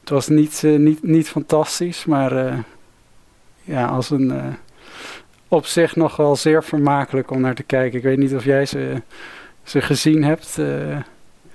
[0.00, 2.64] Het was niet, niet, niet fantastisch, maar
[3.64, 4.56] ja, als een
[5.48, 7.98] op zich nog wel zeer vermakelijk om naar te kijken.
[7.98, 9.02] Ik weet niet of jij ze,
[9.62, 10.56] ze gezien hebt.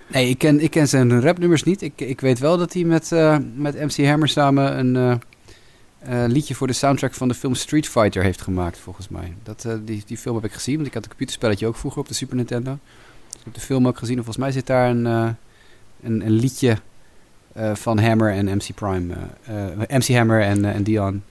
[0.07, 1.81] Nee, ik ken, ik ken zijn rapnummers niet.
[1.81, 3.11] Ik, ik weet wel dat hij met,
[3.55, 5.21] met MC Hammer samen een
[6.31, 9.33] liedje voor de soundtrack van de film Street Fighter heeft gemaakt, volgens mij.
[9.43, 12.07] Dat, die, die film heb ik gezien, want ik had een computerspelletje ook vroeger op
[12.07, 12.77] de Super Nintendo.
[13.45, 15.35] Ik heb de film ook gezien en volgens mij zit daar een, een,
[16.01, 16.77] een, liedje
[17.73, 19.13] van Hammer en MC Prime.
[19.87, 21.23] MC Hammer en, en Dion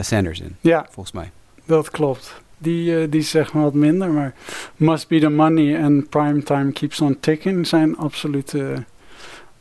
[0.00, 0.86] Sanders in, ja.
[0.90, 1.30] volgens mij
[1.64, 2.42] dat klopt.
[2.58, 4.34] Die, die zeg maar wat minder, maar
[4.76, 8.84] Must Be The Money en Primetime Keeps On Ticking zijn absolute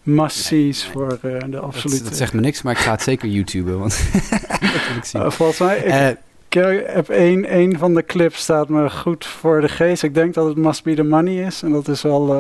[0.03, 2.03] must-sees voor uh, de absolute...
[2.03, 3.97] Dat, zegt me niks, maar ik ga het zeker YouTuben, want
[4.49, 5.21] dat wil ik zien.
[5.21, 6.17] Uh, volgens mij, ik
[6.53, 10.03] heb één, één van de clips staat me goed voor de geest.
[10.03, 12.35] Ik denk dat het Must Be The Money is en dat is wel...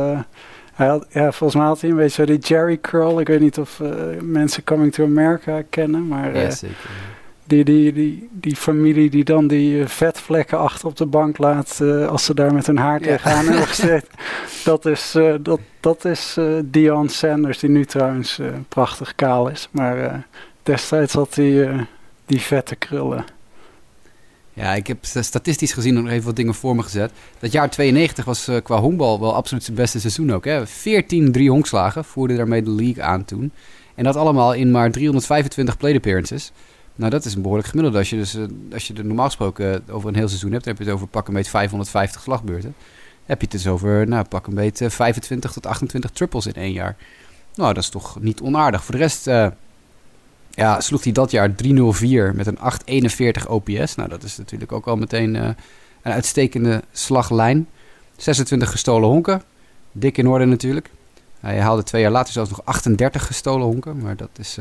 [0.73, 3.19] Hij had, ja, volgens mij had hij een beetje die Jerry Curl.
[3.19, 3.81] Ik weet niet of
[4.21, 6.37] mensen Coming to America kennen, maar...
[6.37, 6.75] Ja, zeker
[7.45, 11.79] die, die, die, die familie die dan die uh, vetvlekken achter op de bank laat
[11.81, 14.07] uh, als ze daar met hun haar tegenaan hebben gezet.
[14.63, 19.67] Dat is, uh, dat, dat is Dion Sanders, die nu trouwens prachtig kaal is.
[19.71, 20.25] Maar
[20.63, 21.87] destijds had hij
[22.25, 23.25] die vette krullen.
[24.53, 27.11] Ja, ik heb statistisch gezien nog even wat dingen voor me gezet.
[27.39, 30.45] Dat jaar 92 was qua honkbal wel absoluut zijn beste seizoen ook.
[30.45, 30.67] Hè?
[30.67, 33.51] 14 drie honkslagen voerde daarmee de league aan toen.
[33.95, 36.51] En dat allemaal in maar 325 plate appearances.
[36.95, 37.97] Nou, dat is een behoorlijk gemiddelde.
[37.97, 40.73] Als je, dus, uh, als je er normaal gesproken over een heel seizoen hebt, dan
[40.73, 42.75] heb je het over pak een beetje 550 slagbeurten.
[43.25, 46.71] heb je het dus over, nou, pak een beetje 25 tot 28 triples in één
[46.71, 46.95] jaar.
[47.55, 48.83] Nou, dat is toch niet onaardig.
[48.83, 49.27] Voor de rest,
[50.53, 53.95] ja, sloeg hij dat jaar 304 met een 841 OPS.
[53.95, 55.43] Nou, dat is natuurlijk ook al meteen uh,
[56.01, 57.67] een uitstekende slaglijn.
[58.17, 59.43] 26 gestolen honken.
[59.91, 60.89] Dik in orde natuurlijk.
[61.39, 63.97] Hij haalde twee jaar later zelfs nog 38 gestolen honken.
[63.97, 64.57] Maar dat is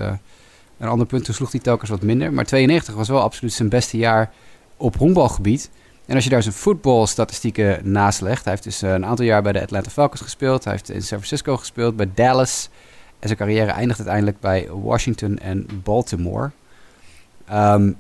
[0.79, 2.33] een ander punt, toen sloeg hij telkens wat minder.
[2.33, 4.31] Maar 92 was wel absoluut zijn beste jaar
[4.77, 5.71] op honkbalgebied.
[6.07, 8.45] En als je daar zijn voetbalstatistieken naast legt...
[8.45, 10.65] Hij heeft dus eh, een aantal jaar bij de Atlanta Falcons gespeeld.
[10.65, 12.69] Hij heeft in San Francisco gespeeld, bij Dallas.
[13.23, 16.51] En zijn carrière eindigt uiteindelijk bij Washington en Baltimore.
[17.53, 17.97] Um,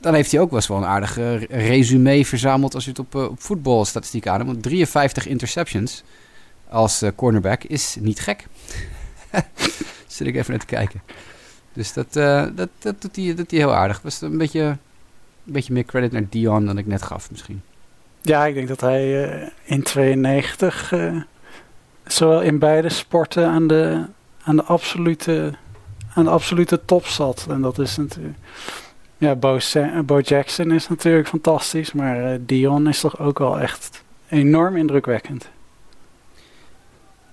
[0.00, 2.74] dan heeft hij ook wel eens wel een aardige resume verzameld...
[2.74, 4.50] als je het op, uh, op voetbalstatistieken aanneemt.
[4.50, 6.02] Want 53 interceptions
[6.68, 8.46] als uh, cornerback is niet gek.
[10.06, 11.02] Zit ik even naar te kijken.
[11.72, 12.12] Dus dat,
[12.56, 14.02] dat, dat doet hij dat heel aardig.
[14.02, 14.78] Was een beetje, een
[15.52, 17.62] beetje meer credit naar Dion dan ik net gaf misschien.
[18.22, 21.22] Ja, ik denk dat hij in 92 uh, eh,
[22.04, 24.04] zowel in beide sporten aan de,
[24.48, 25.54] aan de, absolute,
[26.14, 27.46] aan de absolute top zat.
[27.50, 28.38] En dat is natuurlijk...
[29.16, 29.58] Ja, Bo,
[30.04, 35.48] Bo Jackson is natuurlijk fantastisch, maar Dion is toch ook wel echt enorm indrukwekkend.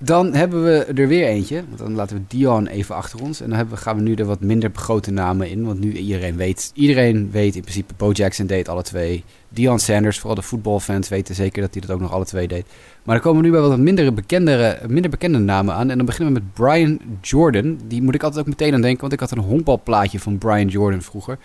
[0.06, 1.64] Dan hebben we er weer eentje.
[1.68, 3.42] Want dan laten we Dion even achter ons.
[3.42, 5.66] En dan hebben we, gaan we nu er wat minder grote namen in.
[5.66, 9.24] Want nu iedereen weet, iedereen weet in principe, Bo Jackson deed alle twee.
[9.50, 12.66] Dion Sanders, vooral de voetbalfans weten zeker dat hij dat ook nog alle twee deed.
[13.04, 15.90] Maar dan komen we nu bij wat minder bekende, minder bekende namen aan.
[15.90, 17.80] En dan beginnen we met Brian Jordan.
[17.88, 20.68] Die moet ik altijd ook meteen aan denken, want ik had een honkbalplaatje van Brian
[20.68, 21.38] Jordan vroeger.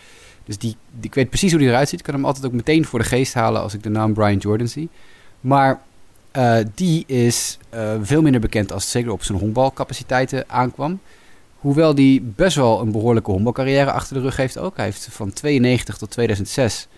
[0.44, 1.98] Dus die, die, ik weet precies hoe hij eruit ziet.
[1.98, 4.36] Ik kan hem altijd ook meteen voor de geest halen als ik de naam Brian
[4.36, 4.88] Jordan zie.
[5.40, 5.80] Maar
[6.36, 11.00] uh, die is uh, veel minder bekend als zeker op zijn honkbalcapaciteiten aankwam.
[11.58, 14.76] Hoewel die best wel een behoorlijke honkbalcarrière achter de rug heeft ook.
[14.76, 16.88] Hij heeft van 92 tot 2006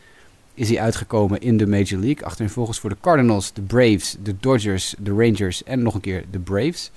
[0.54, 2.24] is hij uitgekomen in de Major League.
[2.24, 6.24] Achterin volgens voor de Cardinals, de Braves, de Dodgers, de Rangers en nog een keer
[6.30, 6.90] de Braves.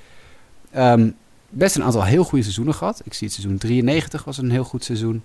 [0.77, 1.15] Um,
[1.49, 3.01] best een aantal heel goede seizoenen gehad.
[3.03, 5.23] Ik zie het seizoen 93 was een heel goed seizoen.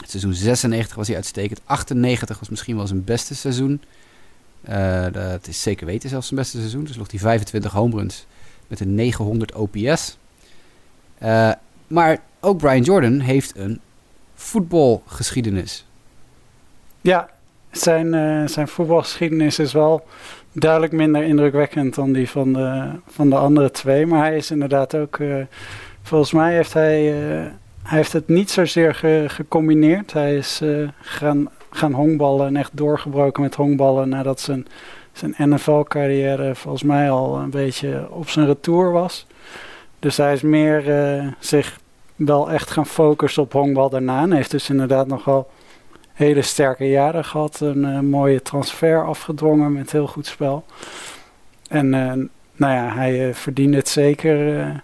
[0.00, 1.60] Het seizoen 96 was hij uitstekend.
[1.64, 3.80] 98 was misschien wel zijn beste seizoen.
[4.68, 6.84] Uh, dat is zeker weten zelfs zijn beste seizoen.
[6.84, 8.26] Dus sloeg hij 25 home runs
[8.68, 10.18] met een 900 OPS.
[11.22, 11.52] Uh,
[11.86, 13.80] maar ook Brian Jordan heeft een
[14.34, 15.86] voetbalgeschiedenis.
[17.00, 17.28] Ja,
[17.70, 20.06] zijn, uh, zijn voetbalgeschiedenis is wel
[20.52, 24.06] duidelijk minder indrukwekkend dan die van de, van de andere twee.
[24.06, 25.18] Maar hij is inderdaad ook,
[26.02, 27.02] volgens mij heeft hij,
[27.82, 30.12] hij heeft het niet zozeer ge, gecombineerd.
[30.12, 30.62] Hij is
[31.00, 34.66] gaan gaan honkballen en echt doorgebroken met honkballen nadat zijn,
[35.12, 39.26] zijn NFL-carrière volgens mij al een beetje op zijn retour was.
[39.98, 41.80] Dus hij is meer uh, zich
[42.16, 44.22] wel echt gaan focussen op honkbal daarna.
[44.22, 45.50] En heeft dus inderdaad nogal
[46.12, 47.60] hele sterke jaren gehad.
[47.60, 50.64] Een uh, mooie transfer afgedwongen met heel goed spel.
[51.68, 52.12] En uh,
[52.56, 54.82] nou ja, hij verdient het zeker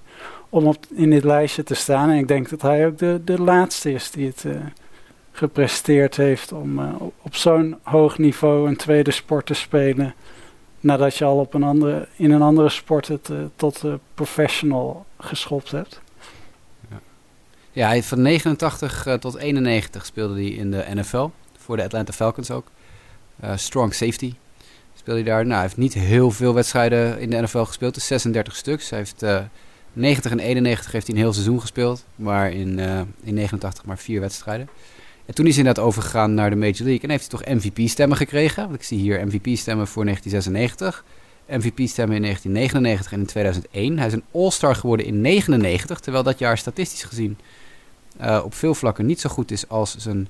[0.49, 2.11] om op, in dit lijstje te staan.
[2.11, 4.45] En ik denk dat hij ook de, de laatste is die het
[5.37, 10.15] gepresteerd heeft om op, op zo'n hoog niveau een tweede sport te spelen.
[10.81, 16.01] Nadat je al op een andere, in een andere sport het tot professional geschopt hebt.
[17.77, 21.29] Ja, hij van 89 uh, tot 91 speelde hij in de NFL.
[21.59, 22.67] Voor de Atlanta Falcons ook.
[23.45, 24.35] Uh, strong safety
[24.95, 25.43] speelde hij daar.
[25.43, 27.95] Nou, hij heeft niet heel veel wedstrijden in de NFL gespeeld.
[27.95, 28.91] Dus 36 stuks.
[28.91, 29.41] Hij heeft uh,
[29.93, 32.05] 90 en 91 heeft hij een heel seizoen gespeeld.
[32.15, 34.69] Maar in, uh, in 89 maar vier wedstrijden.
[35.27, 37.01] En toen is hij inderdaad overgegaan naar de Major League.
[37.01, 38.63] En heeft hij toch MVP-stemmen gekregen.
[38.63, 41.05] Want ik zie hier MVP-stemmen voor 1996.
[41.47, 43.99] MVP-stemmen in 1999 en in 2001.
[43.99, 46.01] Hij is een All-Star geworden in 99.
[46.01, 47.39] Terwijl dat jaar statistisch gezien
[48.21, 50.29] uh, op veel vlakken niet zo goed is als zijn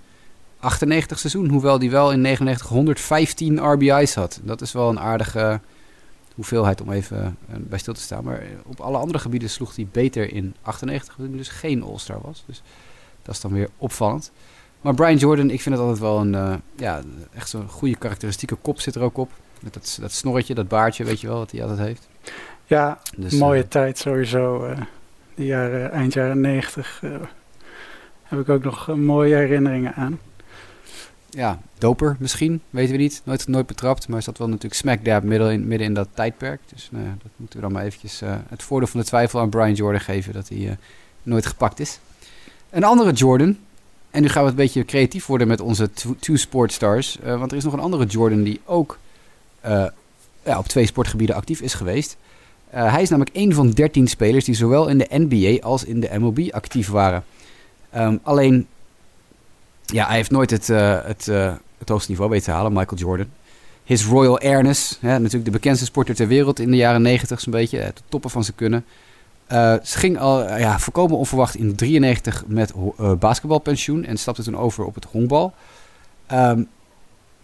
[0.59, 1.49] 98 seizoen.
[1.49, 4.41] Hoewel hij wel in 99 115 RBI's had.
[4.43, 5.61] Dat is wel een aardige
[6.35, 8.25] hoeveelheid om even uh, bij stil te staan.
[8.25, 12.45] Maar op alle andere gebieden sloeg hij beter in 98, toen dus geen All-Star was.
[12.47, 12.63] Dus
[13.23, 14.33] dat is dan weer opvallend.
[14.81, 17.01] Maar Brian Jordan, ik vind het altijd wel een, uh, ja,
[17.35, 19.31] echt zo'n goede karakteristieke kop zit er ook op.
[19.61, 22.09] Met dat, dat snorretje, dat baardje, weet je wel, wat hij altijd heeft.
[22.67, 24.67] Ja, dus, mooie uh, tijd sowieso.
[24.67, 24.81] Uh,
[25.35, 27.03] de jaren, eind jaren 90
[28.23, 30.19] heb ik ook nog mooie herinneringen aan.
[31.31, 33.23] Ja, doper misschien, weten we niet.
[33.25, 36.09] Nooit, nooit betrapt, maar is dat wel natuurlijk smack dab midden in, midden in dat
[36.15, 36.61] tijdperk.
[36.67, 39.75] Dus nou, dat moeten we dan maar eventjes het voordeel van de twijfel aan Brian
[39.75, 40.79] Jordan geven dat hij
[41.23, 41.99] nooit gepakt is.
[42.71, 43.59] Een andere Jordan,
[44.17, 47.19] en nu gaan we een beetje creatief worden met onze two sport stars.
[47.25, 48.99] Uh, want er is nog een andere Jordan die ook
[49.67, 49.87] uh,
[50.45, 52.17] ja, op twee sportgebieden actief is geweest.
[52.75, 56.01] Uh, hij is namelijk een van 13 spelers die zowel in de NBA als in
[56.01, 57.25] de MLB actief waren.
[57.97, 58.67] Um, alleen,
[59.85, 61.27] ja, hij heeft nooit het, het,
[61.79, 63.27] het hoogste niveau weten te halen, Michael Jordan.
[63.85, 67.53] His Royal Airness, hè, natuurlijk de bekendste sporter ter wereld in de jaren 90 zo'n
[67.53, 67.79] beetje.
[67.79, 68.85] De toppen van zijn kunnen.
[69.53, 74.43] Uh, ze ging al uh, ja, voorkomen onverwacht in 93 met uh, basketbalpensioen en stapte
[74.43, 75.55] toen over op het honkbal.
[76.33, 76.69] Um,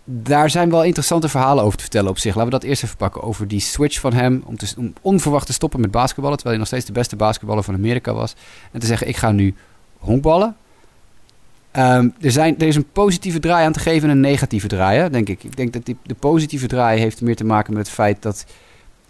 [0.05, 2.35] daar zijn wel interessante verhalen over te vertellen op zich.
[2.35, 5.47] Laten we dat eerst even pakken over die switch van hem om, te, om onverwacht
[5.47, 8.35] te stoppen met basketballen, terwijl hij nog steeds de beste basketballer van Amerika was.
[8.73, 9.55] En te zeggen, ik ga nu
[9.99, 10.57] honkballen.
[11.77, 15.11] Um, er, zijn, er is een positieve draai aan te geven en een negatieve draai,
[15.11, 15.45] denk ik.
[15.45, 18.45] Ik denk dat die, de positieve draai heeft meer te maken met het feit dat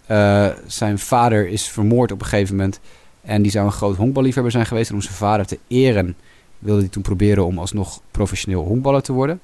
[0.07, 2.79] uh, zijn vader is vermoord op een gegeven moment.
[3.21, 4.89] En die zou een groot honkballiefhebber zijn geweest.
[4.89, 6.15] En om zijn vader te eren
[6.59, 9.39] wilde hij toen proberen om alsnog professioneel honkballer te worden.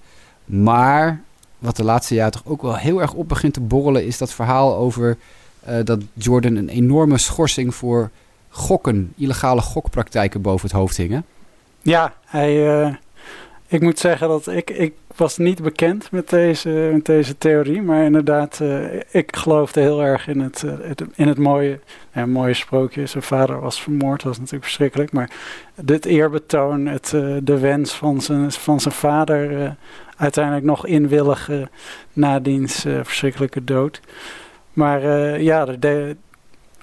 [0.45, 1.21] Maar
[1.59, 4.05] wat de laatste jaren toch ook wel heel erg op begint te borrelen...
[4.05, 5.17] is dat verhaal over
[5.69, 8.09] uh, dat Jordan een enorme schorsing voor
[8.49, 9.13] gokken...
[9.17, 11.23] illegale gokpraktijken boven het hoofd hing.
[11.81, 12.79] Ja, hij...
[12.81, 12.93] Uh
[13.69, 17.81] ik moet zeggen dat ik, ik was niet bekend met deze, met deze theorie.
[17.81, 21.79] Maar inderdaad, uh, ik geloofde heel erg in het, uh, het in het mooie,
[22.13, 23.05] ja, mooie sprookje.
[23.05, 25.11] Zijn vader was vermoord, dat was natuurlijk verschrikkelijk.
[25.11, 25.29] Maar
[25.81, 29.75] dit eerbetoon, het, uh, de wens van zijn, van zijn vader...
[30.17, 31.69] uiteindelijk nog inwilligen
[32.13, 34.01] na diens verschrikkelijke dood.
[34.73, 35.01] Maar
[35.41, 36.15] ja, de,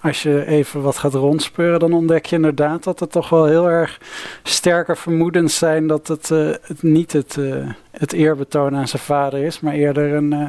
[0.01, 3.71] als je even wat gaat rondspeuren, dan ontdek je inderdaad dat er toch wel heel
[3.71, 4.01] erg
[4.43, 6.29] sterke vermoedens zijn dat het,
[6.63, 10.49] het niet het, uh, het eerbetoon aan zijn vader is, maar eerder een, uh,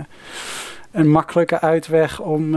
[0.91, 2.55] een makkelijke uitweg om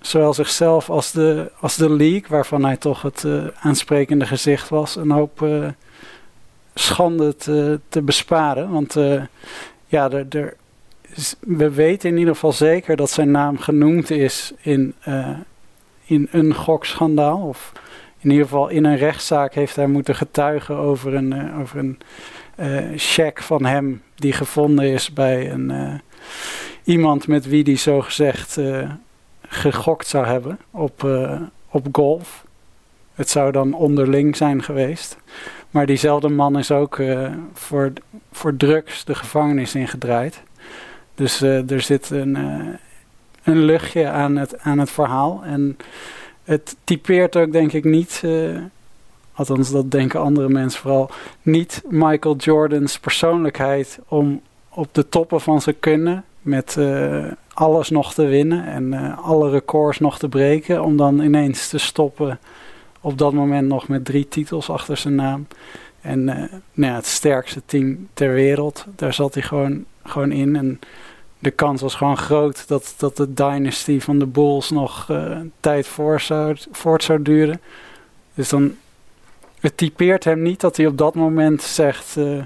[0.00, 3.26] zowel zichzelf als de, als de league, waarvan hij toch het
[3.60, 5.46] aansprekende gezicht was, een hoop
[6.74, 8.70] schande te, te besparen.
[8.70, 8.96] Want
[9.86, 10.08] ja,
[11.40, 14.94] we weten in ieder geval zeker dat zijn naam genoemd is in
[16.08, 17.38] in een gokschandaal.
[17.38, 17.72] Of
[18.18, 21.98] in ieder geval in een rechtszaak heeft hij moeten getuigen over een, uh, over een
[22.60, 25.94] uh, cheque van hem die gevonden is bij een, uh,
[26.84, 28.60] iemand met wie die zogezegd
[29.48, 31.08] gegokt zou hebben op,
[31.70, 32.44] op golf.
[33.14, 35.16] Het zou dan onderling zijn geweest.
[35.70, 37.02] Maar diezelfde man is ook
[37.52, 37.92] voor,
[38.32, 40.42] voor drugs de gevangenis ingedraaid.
[41.14, 42.36] Dus er zit een,
[43.48, 45.40] een luchtje aan het, aan het verhaal.
[45.44, 45.76] En
[46.44, 48.58] het typeert ook denk ik niet, uh,
[49.32, 51.10] althans dat denken andere mensen vooral,
[51.42, 58.14] niet Michael Jordan's persoonlijkheid om op de toppen van zijn kunnen met uh, alles nog
[58.14, 62.38] te winnen en uh, alle records nog te breken, om dan ineens te stoppen
[63.00, 65.46] op dat moment nog met drie titels achter zijn naam.
[66.00, 70.56] En nou ja, het sterkste team ter wereld, daar zat hij gewoon, gewoon in.
[70.56, 70.80] En
[71.38, 75.86] de kans was gewoon groot dat, dat de dynasty van de Bulls nog uh, tijd
[75.86, 77.60] voor zou, voort zou duren.
[78.34, 78.76] Dus dan,
[79.60, 82.44] het typeert hem niet dat hij op dat moment zegt, uh,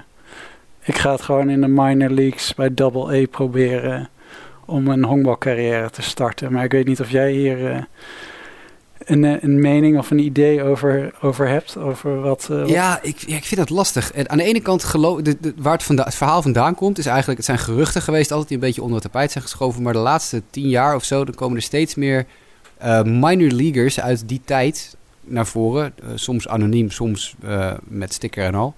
[0.81, 4.09] ik ga het gewoon in de minor leagues bij Double A proberen
[4.65, 6.51] om een honkbalcarrière te starten.
[6.51, 7.81] Maar ik weet niet of jij hier uh,
[9.05, 11.77] een, een mening of een idee over, over hebt?
[11.77, 12.69] Over wat, wat...
[12.69, 14.11] Ja, ik, ik vind dat lastig.
[14.11, 17.05] En aan de ene kant, geloof, de, de, waar het, het, verhaal vandaan komt, is
[17.05, 17.37] eigenlijk...
[17.37, 19.81] Het zijn geruchten geweest, altijd die een beetje onder het tapijt zijn geschoven.
[19.81, 22.25] Maar de laatste tien jaar of zo, dan komen er steeds meer
[23.03, 25.93] minor leaguers uit die tijd naar voren.
[26.15, 27.35] soms anoniem, soms
[27.87, 28.75] met sticker en al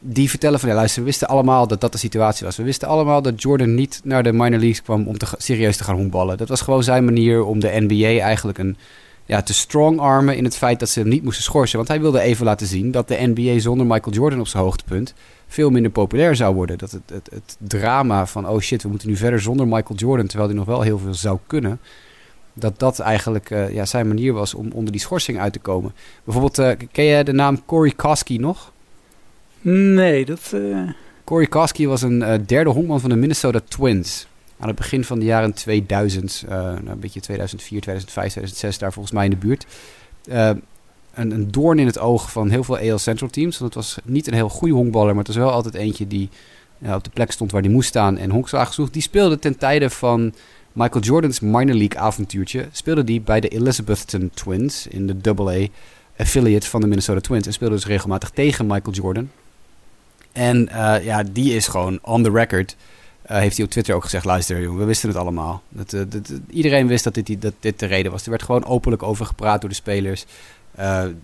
[0.00, 2.56] die vertellen van ja, luister, we wisten allemaal dat dat de situatie was.
[2.56, 5.84] We wisten allemaal dat Jordan niet naar de minor leagues kwam om te, serieus te
[5.84, 6.36] gaan honkballen.
[6.36, 8.76] Dat was gewoon zijn manier om de NBA eigenlijk een,
[9.30, 11.76] ja, te strong-armen in het feit dat ze hem niet moesten schorsen.
[11.76, 15.14] Want hij wilde even laten zien dat de NBA zonder Michael Jordan op zijn hoogtepunt
[15.46, 16.78] veel minder populair zou worden.
[16.78, 20.26] Dat het, het, het drama van oh shit, we moeten nu verder zonder Michael Jordan,
[20.26, 21.80] terwijl hij nog wel heel veel zou kunnen
[22.52, 25.92] dat dat eigenlijk uh, ja, zijn manier was om onder die schorsing uit te komen.
[26.24, 28.72] Bijvoorbeeld, uh, ken je de naam Corey Koski nog?
[29.60, 30.50] Nee, dat...
[30.54, 30.90] Uh...
[31.24, 34.26] Corey Koski was een derde honkman van de Minnesota Twins.
[34.60, 38.92] Aan het begin van de jaren 2000, uh, nou, een beetje 2004, 2005, 2006, daar
[38.92, 39.66] volgens mij in de buurt.
[41.14, 43.58] Een, een, doorn in het oog van heel veel AL Central teams.
[43.58, 46.28] Want het was niet een heel goede honkballer, maar het was wel altijd eentje die
[46.82, 48.92] op de plek stond waar hij moest staan en honkslagen zocht.
[48.92, 50.34] Die speelde ten tijde van
[50.72, 52.68] Michael Jordan's minor league avontuurtje.
[52.72, 55.66] Speelde die bij de Elizabethton Twins in de AA
[56.16, 57.46] affiliate van de Minnesota Twins.
[57.46, 59.30] En speelde dus regelmatig tegen Michael Jordan.
[60.32, 60.68] En
[61.02, 62.76] ja, die is gewoon on the record.
[63.30, 65.62] Uh, heeft hij op Twitter ook gezegd: luister, jongen, we wisten het allemaal.
[65.68, 68.24] Dat, uh, dat, iedereen wist dat dit, dat dit de reden was.
[68.24, 70.26] Er werd gewoon openlijk over gepraat door de spelers.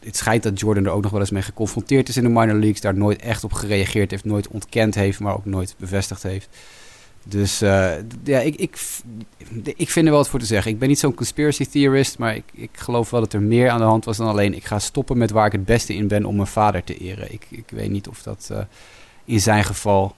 [0.00, 2.54] het schijnt dat Jordan er ook nog wel eens mee geconfronteerd is in de minor
[2.54, 2.80] leagues.
[2.80, 6.48] Daar nooit echt op gereageerd heeft, nooit ontkend heeft, maar ook nooit bevestigd heeft.
[7.24, 8.78] Dus ja, ik, ik,
[9.76, 10.72] ik vind er wel wat voor te zeggen.
[10.72, 13.78] Ik ben niet zo'n conspiracy theorist, maar ik, ik geloof wel dat er meer aan
[13.78, 14.54] de hand was dan alleen...
[14.54, 17.32] ik ga stoppen met waar ik het beste in ben om mijn vader te eren.
[17.32, 18.52] Ik, ik weet niet of dat
[19.24, 20.14] in zijn geval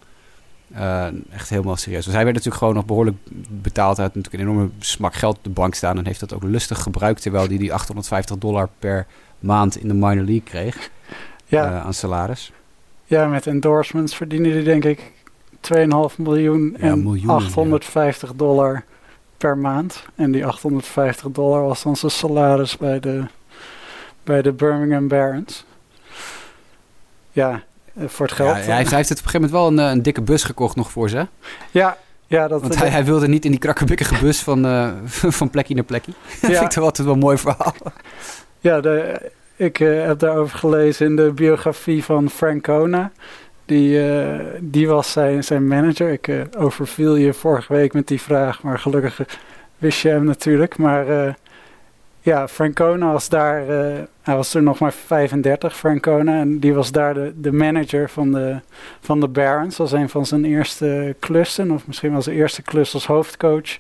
[0.72, 2.04] uh, echt helemaal serieus.
[2.04, 3.16] Dus hij werd natuurlijk gewoon nog behoorlijk
[3.48, 3.96] betaald.
[3.96, 6.42] Hij had natuurlijk een enorme smak geld op de bank staan en heeft dat ook
[6.42, 7.22] lustig gebruikt.
[7.22, 9.06] Terwijl hij die 850 dollar per
[9.38, 10.90] maand in de minor league kreeg
[11.46, 11.70] ja.
[11.70, 12.52] Uh, aan salaris.
[13.04, 15.12] Ja, met endorsements verdiende hij denk ik
[15.74, 18.34] 2,5 miljoen ja, en miljoen, 850 ja.
[18.36, 18.84] dollar
[19.36, 20.04] per maand.
[20.14, 23.24] En die 850 dollar was dan zijn salaris bij de,
[24.24, 25.64] bij de Birmingham Barons.
[27.32, 27.58] Ja, eh,
[28.06, 28.48] voor het geld.
[28.48, 30.22] Ja, hij, heeft, hij, heeft, het op een gegeven moment wel een, eh, een, dikke
[30.22, 31.26] bus gekocht nog voor ze.
[31.70, 34.90] Ja, ja, dat, Want hij, hij, wilde niet in die krakkebikkige bus van, uh,
[35.38, 36.12] van plekje naar plekje.
[36.18, 36.26] Ja.
[36.40, 37.74] dat vind ik toch altijd wel een mooi verhaal.
[38.60, 39.20] Ja, de,
[39.56, 43.12] ik uh, heb daarover gelezen in de biografie van Francona.
[43.64, 46.12] Die, uh, die was zijn, zijn manager.
[46.12, 49.20] Ik overviel je vorige week met die vraag, maar gelukkig
[49.78, 50.76] wist je hem natuurlijk.
[50.76, 51.36] Maar
[52.28, 56.40] ja, Francona was daar, uh, hij was toen nog maar 35, Francona.
[56.40, 58.60] En die was daar de, de manager van de,
[59.00, 59.76] van de Barons.
[59.76, 63.78] Was een van zijn eerste klussen, of misschien wel zijn eerste klus als hoofdcoach.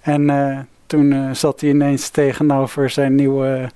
[0.00, 3.68] En uh, toen uh, zat hij ineens tegenover zijn nieuwe,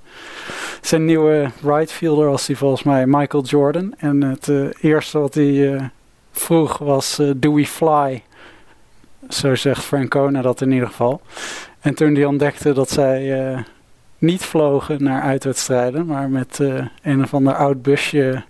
[0.80, 3.94] zijn nieuwe right fielder, was hij volgens mij Michael Jordan.
[3.98, 5.90] En het eerste wat hij
[6.32, 8.22] vroeg was, do we fly?
[9.28, 11.20] Zo zegt Francona dat in ieder geval.
[11.80, 13.64] En toen hij ontdekte dat zij
[14.22, 18.42] niet vlogen naar uitwedstrijden, maar met uh, een of ander oud busje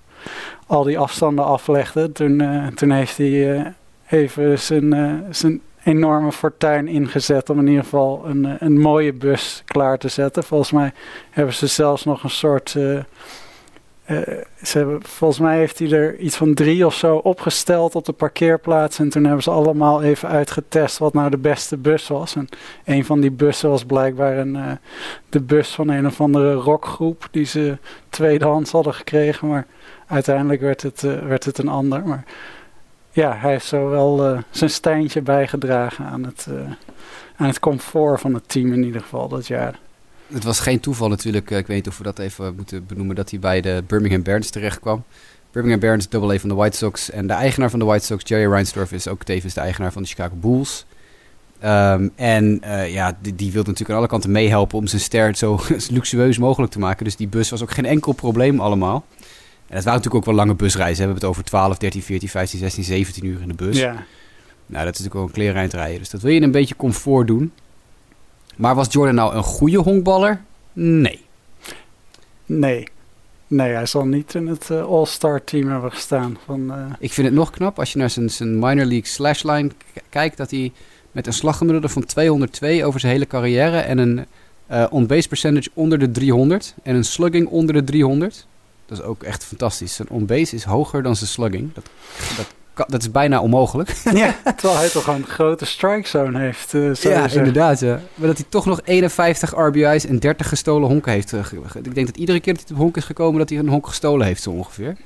[0.67, 2.13] al die afstanden aflegde.
[2.13, 3.67] Toen, uh, toen heeft hij uh,
[4.09, 9.99] even zijn, zijn enorme fortuin ingezet om in ieder geval een, een mooie bus klaar
[9.99, 10.45] te zetten.
[10.45, 10.93] Volgens mij
[11.31, 12.77] hebben ze zelfs nog een soort
[14.61, 18.99] hebben, volgens mij heeft hij er iets van drie of zo opgesteld op de parkeerplaats.
[18.99, 22.37] En toen hebben ze allemaal even uitgetest wat nou de beste bus was.
[22.37, 22.49] En
[22.85, 24.73] een van die bussen was blijkbaar een, uh,
[25.29, 29.49] de bus van een of andere rockgroep die ze tweedehands hadden gekregen.
[29.49, 29.67] Maar
[30.07, 32.03] uiteindelijk werd het, uh, werd het een ander.
[32.07, 32.25] Maar
[33.11, 36.49] ja, hij heeft zo wel zijn steintje bijgedragen aan het,
[37.37, 39.79] aan het comfort van het team in ieder geval dat jaar
[40.33, 41.51] het was geen toeval natuurlijk.
[41.51, 43.17] Eh, ik weet niet of we dat even moeten benoemen.
[43.17, 45.05] Dat hij bij de Birmingham Barons terecht kwam.
[45.51, 47.11] Birmingham Barons, double A van de White Sox.
[47.11, 50.03] En de eigenaar van de White Sox, Jerry Reinsdorf, is ook tevens de eigenaar van
[50.03, 50.87] de Chicago Bulls.
[51.65, 55.37] Um, en uh, ja, die, die wilde natuurlijk aan alle kanten meehelpen om zijn ster
[55.37, 55.61] zo
[55.91, 57.05] luxueus mogelijk te maken.
[57.05, 59.05] Dus die bus was ook geen enkel probleem allemaal.
[59.67, 60.97] En het waren natuurlijk ook wel lange busreizen.
[60.97, 63.79] We hebben het over 12, 13, 14, 15, 16, 17 uur in de bus.
[63.79, 63.93] Ja.
[64.67, 65.99] Nou, dat is natuurlijk wel een kleereind rijden.
[65.99, 67.53] Dus dat wil je een beetje comfort doen.
[68.57, 70.41] Maar was Jordan nou een goede honkballer?
[70.73, 71.25] Nee.
[72.47, 72.89] Nee.
[73.47, 76.39] Nee, hij zal niet in het uh, All-Star team hebben gestaan.
[76.45, 76.85] Van, uh...
[76.99, 79.71] Ik vind het nog knap als je naar zijn, zijn minor league slashline
[80.09, 80.37] kijkt...
[80.37, 80.73] dat hij
[81.13, 83.79] met een slaggemiddelde van 202 over zijn hele carrière...
[83.79, 84.27] en een
[84.71, 88.47] uh, on-base percentage onder de 300 en een slugging onder de 300...
[88.87, 89.95] Dat is ook echt fantastisch.
[89.95, 91.75] Zijn on-base is hoger dan zijn slugging.
[91.75, 91.85] Dat,
[92.37, 93.95] dat dat is bijna onmogelijk.
[94.15, 96.73] ja, terwijl hij toch een grote strike zone heeft.
[96.73, 97.81] Uh, ja, inderdaad.
[97.81, 98.01] Ja.
[98.15, 101.33] Maar dat hij toch nog 51 RBI's en 30 gestolen honken heeft.
[101.33, 101.41] Uh,
[101.83, 103.87] ik denk dat iedere keer dat hij op honk is gekomen, dat hij een honk
[103.87, 104.97] gestolen heeft, zo ongeveer.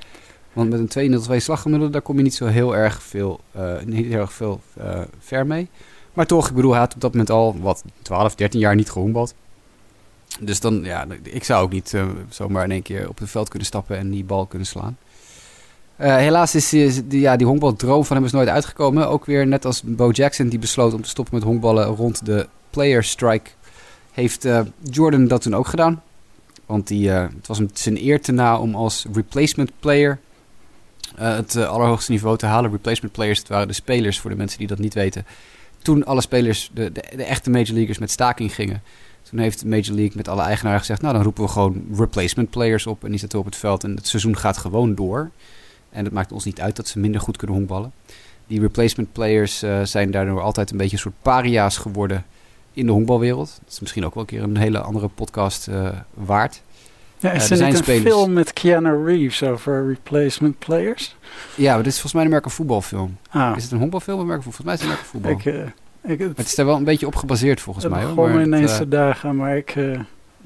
[0.53, 4.05] Want met een 2-0-2 slaggemiddelde, daar kom je niet zo heel erg veel, uh, niet
[4.05, 4.61] heel erg veel
[5.19, 5.69] ver mee.
[6.13, 8.91] Maar toch, ik bedoel, hij had op dat moment al, wat, 12, 13 jaar niet
[8.91, 9.33] gehonkbald.
[10.39, 11.97] Dus dan, ja, ik zou ook niet
[12.29, 14.97] zomaar in één keer op het veld kunnen stappen en die bal kunnen slaan.
[15.99, 19.09] Uh, helaas is die, ja, die honkbaldroom van hem is nooit uitgekomen.
[19.09, 22.47] Ook weer net als Bo Jackson die besloot om te stoppen met honkballen rond de
[22.69, 23.49] player strike.
[24.11, 26.01] Heeft uh, Jordan dat toen ook gedaan.
[26.65, 30.19] Want die, uh, het was hem zijn eer te na om als replacement player
[31.15, 32.71] het allerhoogste niveau te halen.
[32.71, 35.25] Replacement players, het waren de spelers voor de mensen die dat niet weten.
[35.81, 38.81] Toen alle spelers, de, de, echte major leaguers, met staking gingen.
[39.29, 41.01] Toen heeft Major League met alle eigenaren gezegd...
[41.01, 43.03] nou, dan roepen we gewoon replacement players op...
[43.03, 45.31] en die zetten op het veld en het seizoen gaat gewoon door.
[45.89, 47.91] En het maakt ons niet uit dat ze minder goed kunnen honkballen.
[48.47, 52.25] Die replacement players uh, zijn daardoor altijd een beetje een soort paria's geworden
[52.73, 53.57] in de honkbalwereld.
[53.63, 56.61] Dat is misschien ook wel een keer een hele andere podcast uh, waard.
[57.19, 58.15] Ja, is uh, er, niet een spelers...
[58.15, 61.15] film met Keanu Reeves over replacement players?
[61.55, 63.17] Ja, maar dit is volgens mij een merk een voetbalfilm.
[63.29, 63.53] Ah.
[63.55, 65.31] Is het een honkbalfilm of een merk Volgens mij is het een merk voetbal.
[65.31, 65.45] Ik,
[66.01, 68.03] ik, het, het is er wel een beetje op gebaseerd volgens mij.
[68.03, 69.71] Hoor, gewoon ineens de dagen, maar ik...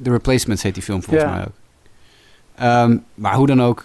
[0.01, 1.35] The Replacements heet die film volgens ja.
[1.35, 1.53] mij ook.
[2.89, 3.83] Um, maar hoe dan ook,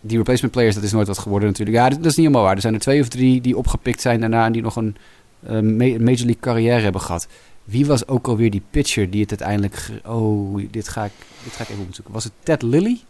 [0.00, 1.76] die replacement players, dat is nooit wat geworden natuurlijk.
[1.76, 2.54] Ja, dat, is niet helemaal waar.
[2.54, 4.96] Er zijn er twee of drie die opgepikt zijn daarna en die nog een
[5.44, 5.50] uh,
[5.98, 7.28] Major League carrière hebben gehad.
[7.64, 9.90] Wie was ook alweer die pitcher die het uiteindelijk...
[10.06, 11.12] Oh, dit ga ik,
[11.44, 12.14] dit ga ik even opzoeken.
[12.14, 13.00] Was het Ted Lilly?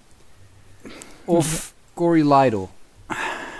[1.25, 2.67] Of Corey Lidle?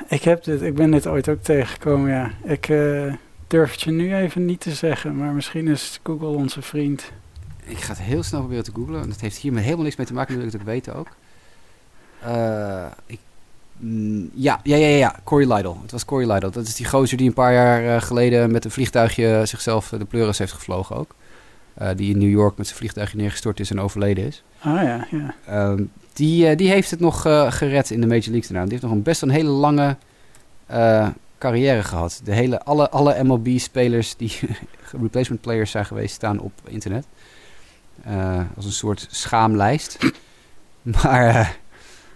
[0.09, 2.31] Ik, heb dit, ik ben dit ooit ook tegengekomen, ja.
[2.45, 3.15] Ik uh,
[3.47, 7.13] durf het je nu even niet te zeggen, maar misschien is Google onze vriend.
[7.65, 9.09] Ik ga het heel snel proberen te googlen.
[9.09, 11.09] Dat heeft hier helemaal niks mee te maken, dat wil ik het weten ook.
[13.07, 13.19] Ik,
[13.77, 15.75] mm, ja, ja, ja, ja, Corey Lidle.
[15.83, 16.51] Het was Corey Lidle.
[16.51, 20.05] Dat is die gozer die een paar jaar uh, geleden met een vliegtuigje zichzelf de
[20.05, 21.15] pleuris heeft gevlogen ook.
[21.97, 24.43] Die in New York met zijn vliegtuigje neergestort is en overleden is.
[24.59, 25.35] Ah ja, ja.
[25.49, 28.63] Uh, die, die heeft het nog gered in de Major League daarna.
[28.63, 29.97] Die heeft nog een best een hele lange
[31.39, 32.21] carrière gehad.
[32.25, 34.39] De hele, alle, alle MLB-spelers die
[35.03, 37.07] replacement players zijn geweest, staan op internet.
[38.57, 39.99] als een soort schaamlijst.
[41.03, 41.57] maar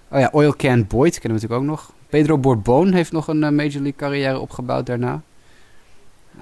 [0.09, 1.92] Oh ja, Oil Can Boyd kennen we natuurlijk ook nog.
[2.09, 5.22] Pedro Borbon heeft nog een uh, Major League carrière opgebouwd daarna.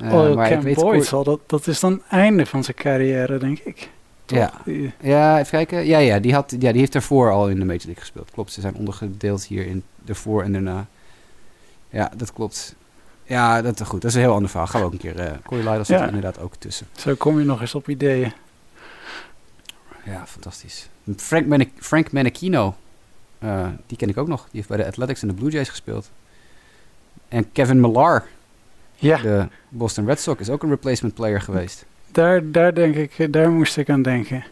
[0.02, 3.38] Uh, Oil maar Can Boyd, zal dat, dat is dan het einde van zijn carrière,
[3.38, 3.90] denk ik.
[4.24, 4.38] Toch?
[4.38, 4.52] Ja.
[5.00, 5.86] ja, even kijken.
[5.86, 8.30] Ja, ja, die, had, ja, die heeft daarvoor al in de Major League gespeeld.
[8.30, 10.86] Klopt, ze zijn ondergedeeld hier in ervoor en daarna.
[11.90, 12.74] Ja, dat klopt.
[13.24, 14.00] Ja, dat is goed.
[14.00, 14.66] Dat is een heel ander verhaal.
[14.66, 15.20] Gaan we ook een keer.
[15.20, 16.02] Uh, Corey Lidle zit ja.
[16.02, 16.86] er inderdaad ook tussen.
[16.96, 18.32] Zo kom je nog eens op ideeën.
[20.04, 20.88] Ja, fantastisch.
[21.16, 22.12] Frank, Manic Frank
[23.44, 24.40] uh, die ken ik ook nog.
[24.42, 26.10] Die heeft bij de Athletics en de Blue Jays gespeeld.
[27.28, 28.24] En Kevin Millar,
[28.94, 29.18] ja.
[29.18, 31.84] de Boston Red Sox, is ook een replacement player geweest.
[32.10, 34.44] Daar, daar denk ik, daar moest ik aan denken.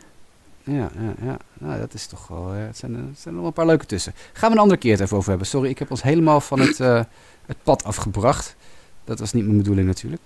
[0.64, 1.36] Ja, ja, ja.
[1.59, 2.55] Nou, dat is toch wel.
[2.55, 4.14] Ja, het, zijn, er zijn nog een paar leuke tussen.
[4.32, 5.47] Gaan we een andere keer het even over hebben.
[5.47, 7.03] Sorry, ik heb ons helemaal van het, uh,
[7.47, 8.57] het pad afgebracht.
[9.05, 10.22] Dat was niet mijn bedoeling natuurlijk.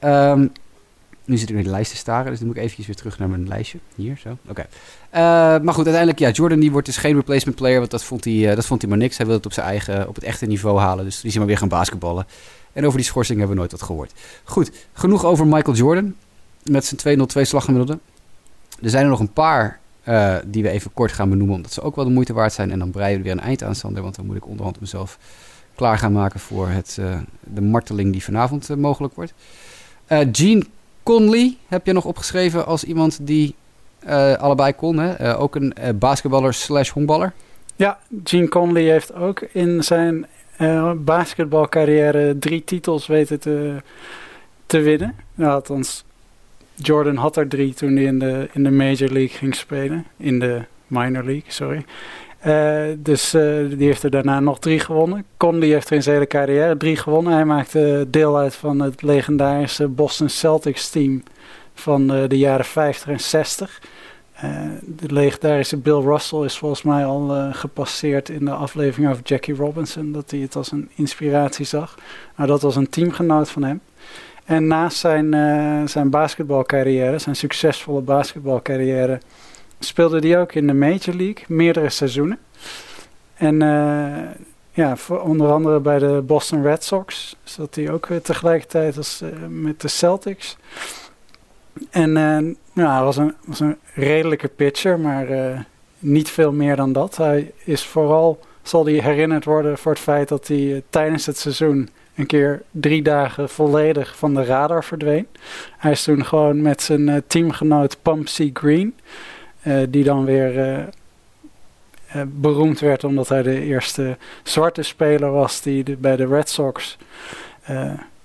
[0.00, 0.52] Um,
[1.24, 3.18] nu zit ik naar de lijst te staren, dus dan moet ik eventjes weer terug
[3.18, 3.78] naar mijn lijstje.
[3.94, 4.36] Hier, zo.
[4.48, 4.60] Oké.
[4.60, 5.20] Uh,
[5.62, 8.34] maar goed, uiteindelijk, ja, Jordan die wordt dus geen replacement player, want dat vond hij,
[8.34, 9.16] uh, dat vond hij maar niks.
[9.16, 11.46] Hij wilde het op zijn eigen, op het echte niveau halen, dus die is maar
[11.46, 12.26] weer gaan basketballen.
[12.72, 14.12] En over die schorsing hebben we nooit wat gehoord.
[14.44, 16.14] Goed, genoeg over Michael Jordan
[16.62, 17.98] met zijn 202 slaggemiddelde.
[18.82, 21.82] Er zijn er nog een paar uh, die we even kort gaan benoemen, omdat ze
[21.82, 22.70] ook wel de moeite waard zijn.
[22.70, 25.18] En dan breien we weer een eind aan, Sander, want dan moet ik onderhand mezelf
[25.74, 26.98] klaar gaan maken voor het,
[27.40, 29.34] de marteling die vanavond mogelijk wordt.
[30.32, 30.64] Gene
[31.04, 33.54] Conley heb je nog opgeschreven als iemand die
[34.06, 34.98] uh, allebei kon.
[34.98, 35.20] Hè?
[35.20, 37.32] Uh, ook een uh, basketballer slash honkballer.
[37.76, 40.26] Ja, Gene Conley heeft ook in zijn
[40.96, 43.82] basketbalcarrière drie titels weten te,
[44.66, 45.14] te winnen.
[45.34, 46.04] Nou, althans,
[46.74, 50.06] Jordan had er drie toen hij in de, in de Major League ging spelen.
[50.16, 51.84] In de Minor League, sorry.
[52.46, 55.24] Uh, dus uh, die heeft er daarna nog drie gewonnen.
[55.36, 57.32] Conley heeft er in zijn hele carrière drie gewonnen.
[57.32, 61.22] Hij maakte deel uit van het legendarische Boston Celtics team
[61.74, 63.80] van uh, de jaren 50 en 60.
[64.86, 70.12] de legendarische Bill Russell is volgens mij al gepasseerd in de aflevering over Jackie Robinson.
[70.12, 71.98] Dat hij het als een inspiratie zag.
[72.36, 73.80] Maar dat was een teamgenoot van hem.
[74.44, 75.34] En naast zijn,
[75.88, 79.20] zijn basketbalcarrière, zijn succesvolle basketbalcarrière
[79.84, 82.38] speelde hij ook in de Major League, meerdere seizoenen.
[83.34, 84.30] En uh,
[84.70, 89.22] ja, voor, onder andere bij de Boston Red Sox zat hij ook weer tegelijkertijd als
[89.22, 90.56] uh, met de Celtics.
[91.90, 92.10] En
[92.72, 95.26] ja, hij was een, was een redelijke pitcher, maar
[95.98, 97.16] niet veel meer dan dat.
[97.16, 101.88] Hij is vooral zal hij herinnerd worden voor het feit dat hij tijdens het seizoen
[102.14, 105.26] een keer drie dagen volledig van de radar verdween.
[105.78, 108.94] Hij is toen gewoon met zijn teamgenoot Pumpsy Green,
[109.88, 110.84] die dan weer
[112.26, 116.96] beroemd werd omdat hij de eerste zwarte speler was die bij de Red Sox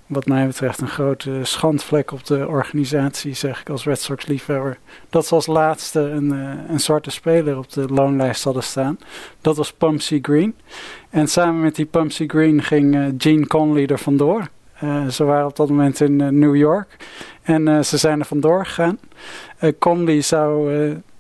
[0.10, 4.78] wat mij betreft een grote schandvlek op de organisatie, zeg ik als Red Sox liefhebber.
[5.10, 6.30] Dat ze als laatste een,
[6.70, 9.00] een zwarte speler op de loonlijst hadden staan.
[9.42, 10.56] Dat was Pumpsy Green.
[11.10, 14.48] En samen met die Pumpsy Green ging Gene Conley er vandoor.
[15.10, 16.96] Ze waren op dat moment in New York.
[17.42, 19.00] En ze zijn er vandoor gegaan.
[19.80, 20.72] Conley zou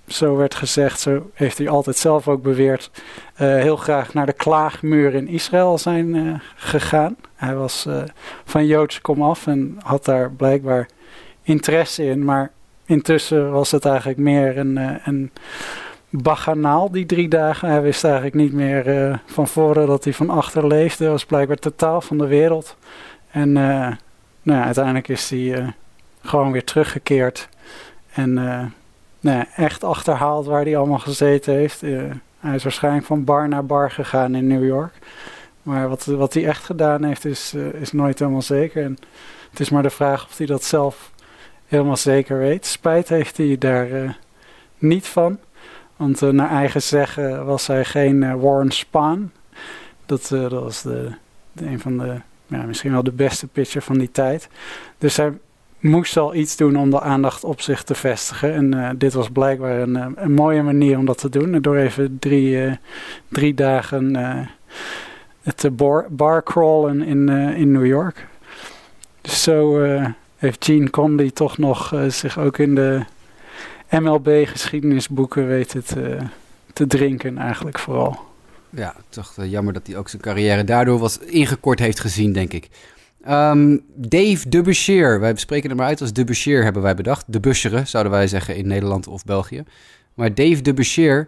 [0.10, 2.92] zo werd gezegd, zo heeft hij altijd zelf ook beweerd,
[3.36, 7.16] heel graag naar de klaagmuur in Israël zijn gegaan.
[7.36, 8.04] Hij was uh,
[8.46, 10.88] van Joodse komaf en had daar blijkbaar
[11.42, 12.26] interesse in.
[12.26, 12.52] Maar
[12.86, 15.32] intussen was het eigenlijk meer een, een
[16.10, 17.70] baganaal, die drie dagen.
[17.70, 21.04] Hij wist eigenlijk niet meer van voren dat hij van achter leefde.
[21.04, 22.78] Hij was blijkbaar totaal van de wereld.
[23.32, 23.96] En nou
[24.44, 25.74] ja, uiteindelijk is hij
[26.22, 27.50] gewoon weer teruggekeerd.
[28.14, 28.38] En
[29.20, 31.82] ja, echt achterhaald waar hij allemaal gezeten heeft.
[32.40, 34.94] hij is waarschijnlijk van bar naar bar gegaan in New York.
[35.64, 38.84] Maar wat, wat hij echt gedaan heeft, is, uh, is nooit helemaal zeker.
[38.84, 38.98] En
[39.50, 41.12] het is maar de vraag of hij dat zelf
[41.66, 42.66] helemaal zeker weet.
[42.66, 44.10] Spijt heeft hij daar uh,
[44.78, 45.40] niet van.
[45.96, 49.32] Want naar eigen zeggen was hij geen Warren Spahn.
[50.06, 51.12] Dat, dat was de,
[51.52, 52.16] de, een van de,
[52.48, 54.50] ja, misschien wel de beste pitcher van die tijd.
[54.98, 55.34] Dus hij
[55.80, 58.54] moest al iets doen om de aandacht op zich te vestigen.
[58.54, 61.62] En dit was blijkbaar een, een mooie manier om dat te doen.
[61.62, 62.80] Door even drie,
[63.28, 66.08] drie dagen eh, bar,
[67.06, 68.28] in, in New York.
[69.22, 69.82] Dus zo
[70.38, 73.06] heeft Gene Conley toch nog zich ook in de
[73.90, 76.18] MLB-geschiedenisboeken weten te,
[76.74, 78.20] te drinken, eigenlijk vooral.
[78.70, 82.70] Ja, toch jammer dat hij ook zijn carrière daardoor wat ingekort heeft gezien, denk ik.
[83.28, 87.26] Um, Dave Dubusheer, wij bespreken hem maar uit als Dubusheer, hebben wij bedacht.
[87.28, 87.54] De
[87.86, 89.64] zouden wij zeggen in Nederland of België.
[90.14, 91.28] Maar Dave Dubusheer,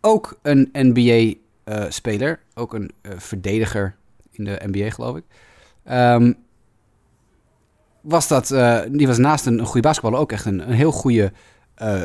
[0.00, 1.34] ook een NBA
[1.64, 2.40] uh, speler.
[2.54, 3.96] Ook een uh, verdediger
[4.30, 5.24] in de NBA, geloof ik.
[5.92, 6.36] Um,
[8.00, 10.92] was dat, uh, die was naast een, een goede basketballer ook echt een, een heel
[10.92, 11.32] goede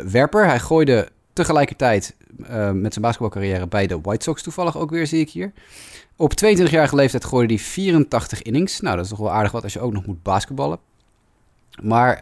[0.06, 0.46] werper.
[0.46, 2.16] Hij gooide tegelijkertijd
[2.74, 5.54] met zijn basketbalcarrière bij de White Sox toevallig ook weer, zie ik hier.
[6.16, 8.80] Op 22-jarige leeftijd gooide hij 84 innings.
[8.80, 10.80] Nou, dat is toch wel aardig wat als je ook nog moet basketballen.
[11.82, 12.18] Maar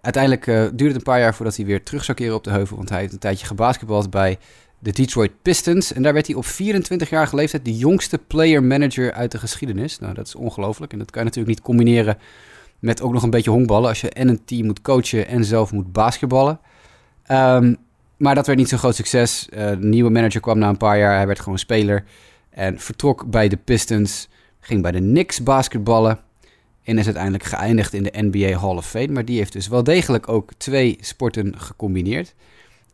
[0.00, 2.76] uiteindelijk duurde het een paar jaar voordat hij weer terug zou keren op de heuvel.
[2.76, 4.38] Want hij heeft een tijdje gebasketbald bij
[4.78, 5.92] de Detroit Pistons.
[5.92, 9.98] En daar werd hij op 24-jarige leeftijd de jongste player-manager uit de geschiedenis.
[9.98, 10.92] Nou, dat is ongelooflijk.
[10.92, 12.18] En dat kan je natuurlijk niet combineren
[12.78, 13.88] met ook nog een beetje honkballen.
[13.88, 16.60] Als je en een team moet coachen en zelf moet basketballen.
[17.30, 17.76] Um,
[18.16, 19.48] maar dat werd niet zo'n groot succes.
[19.50, 21.16] Uh, de nieuwe manager kwam na een paar jaar.
[21.16, 22.04] Hij werd gewoon speler.
[22.52, 24.28] En vertrok bij de Pistons.
[24.60, 26.18] Ging bij de Knicks basketballen.
[26.84, 29.08] En is uiteindelijk geëindigd in de NBA Hall of Fame.
[29.08, 32.34] Maar die heeft dus wel degelijk ook twee sporten gecombineerd.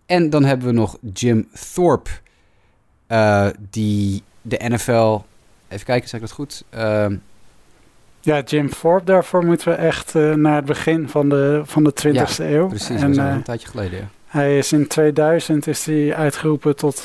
[0.07, 2.11] En dan hebben we nog Jim Thorpe,
[3.09, 5.19] uh, die de NFL...
[5.69, 6.65] Even kijken, zeg ik dat goed?
[6.75, 7.07] Uh,
[8.21, 11.93] ja, Jim Thorpe, daarvoor moeten we echt uh, naar het begin van de, van de
[12.07, 12.69] 20e ja, eeuw.
[12.69, 14.09] precies, en, een tijdje geleden, ja.
[14.27, 17.05] Hij is in 2000 is hij uitgeroepen tot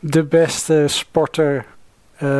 [0.00, 1.66] de beste sporter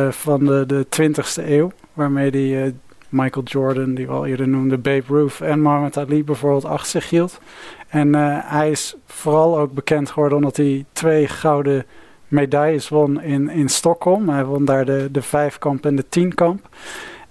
[0.09, 1.71] van de, de 20e eeuw.
[1.93, 2.73] Waarmee hij
[3.11, 7.09] Michael Jordan, die we al eerder noemden, Babe Ruth en Muhammad Ali bijvoorbeeld achter zich
[7.09, 7.39] hield.
[7.87, 11.85] En uh, hij is vooral ook bekend geworden omdat hij twee gouden
[12.27, 14.29] medailles won in, in Stockholm.
[14.29, 16.69] Hij won daar de, de vijfkamp en de tienkamp.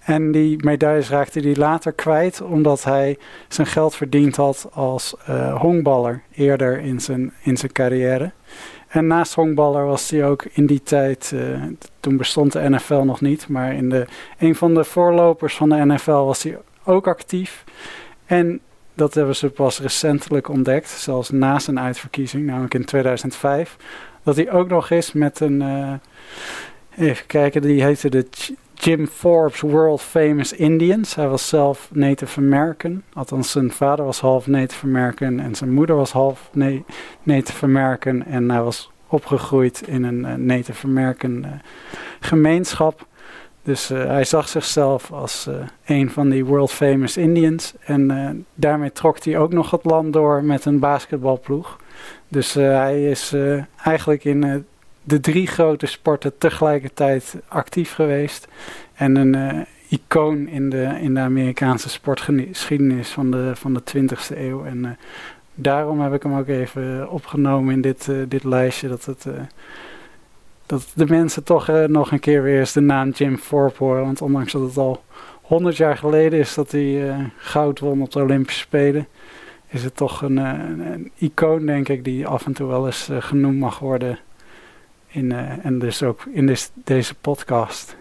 [0.01, 3.19] En die medailles raakte hij later kwijt omdat hij
[3.49, 5.15] zijn geld verdiend had als
[5.55, 8.33] honkballer eerder in zijn, in zijn carrière.
[8.91, 11.63] En naast honkballer was hij ook in die tijd, uh,
[12.01, 14.07] toen bestond de NFL nog niet, maar in de,
[14.39, 17.65] een van de voorlopers van de NFL was hij ook actief.
[18.27, 18.61] En
[18.95, 23.77] dat hebben ze pas recentelijk ontdekt, zelfs na zijn uitverkiezing, namelijk in 2005.
[24.23, 25.93] Dat hij ook nog is met een, uh,
[27.07, 28.27] even kijken, die heette de
[28.83, 31.15] Jim Forbes World Famous Indians.
[31.15, 33.03] Hij was zelf Native American.
[33.13, 36.51] Althans, zijn vader was half Native American en zijn moeder was half
[37.23, 38.25] Native American.
[38.25, 41.51] En hij was opgegroeid in een uh, Native American uh,
[42.21, 43.07] gemeenschap.
[43.63, 45.49] Dus uh, hij zag zichzelf als
[45.85, 47.75] een van die world famous Indians.
[47.81, 51.79] En daarmee trok hij ook nog het land door met een basketbalploeg.
[52.29, 53.35] Dus hij is
[53.83, 54.67] eigenlijk in
[55.11, 58.49] de drie grote sporten tegelijkertijd actief geweest.
[58.95, 64.37] En een uh, icoon in de, in de Amerikaanse sportgeschiedenis van de, van de 20e
[64.37, 64.65] eeuw.
[64.65, 64.91] En uh,
[65.55, 68.89] daarom heb ik hem ook even opgenomen in dit, uh, dit lijstje.
[68.89, 69.27] Dat het
[70.67, 74.05] dat de mensen toch nog een keer weer eens de naam Jim Thorpe horen.
[74.05, 75.03] Want ondanks dat het al
[75.43, 79.07] 100 jaar geleden is dat hij goud won op de Olympische Spelen,
[79.69, 83.59] is het toch een, een, icoon, denk ik, die af en toe wel eens genoemd
[83.59, 84.19] mag worden.
[85.13, 85.33] In,
[85.63, 87.97] en dus ook in deze podcast.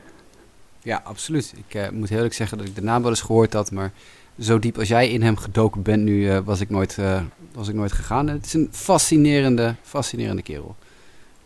[0.82, 1.54] Ja, absoluut.
[1.68, 3.92] Ik moet heel eerlijk zeggen dat ik de naam wel eens gehoord had, maar
[4.40, 6.98] zo diep als jij in hem gedoken bent nu, uh, was, ik nooit,
[7.54, 8.28] was ik nooit gegaan.
[8.28, 10.76] Het is een fascinerende, fascinerende kerel.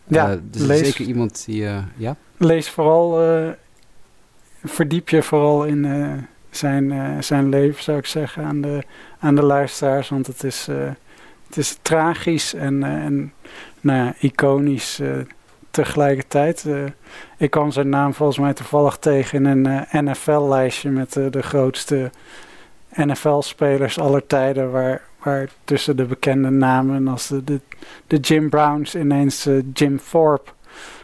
[0.06, 2.16] Ja, dus lees, zeker iemand die, ja?
[2.36, 3.20] Lees vooral,
[4.64, 5.86] verdiep je vooral in
[6.50, 8.82] zijn, zijn leven, zou ik zeggen, aan de,
[9.18, 10.08] aan de luisteraars.
[10.08, 10.66] Want het is,
[11.46, 13.32] het is tragisch en, en
[13.80, 15.00] nou ja, iconisch
[15.74, 16.66] tegelijkertijd.
[17.36, 22.10] ik kwam zijn naam volgens mij toevallig tegen in een NFL-lijstje met de grootste
[22.88, 27.60] NFL-spelers aller tijden, waar, waar tussen de bekende namen als de,
[28.06, 30.50] de, Jim Browns ineens Jim Thorpe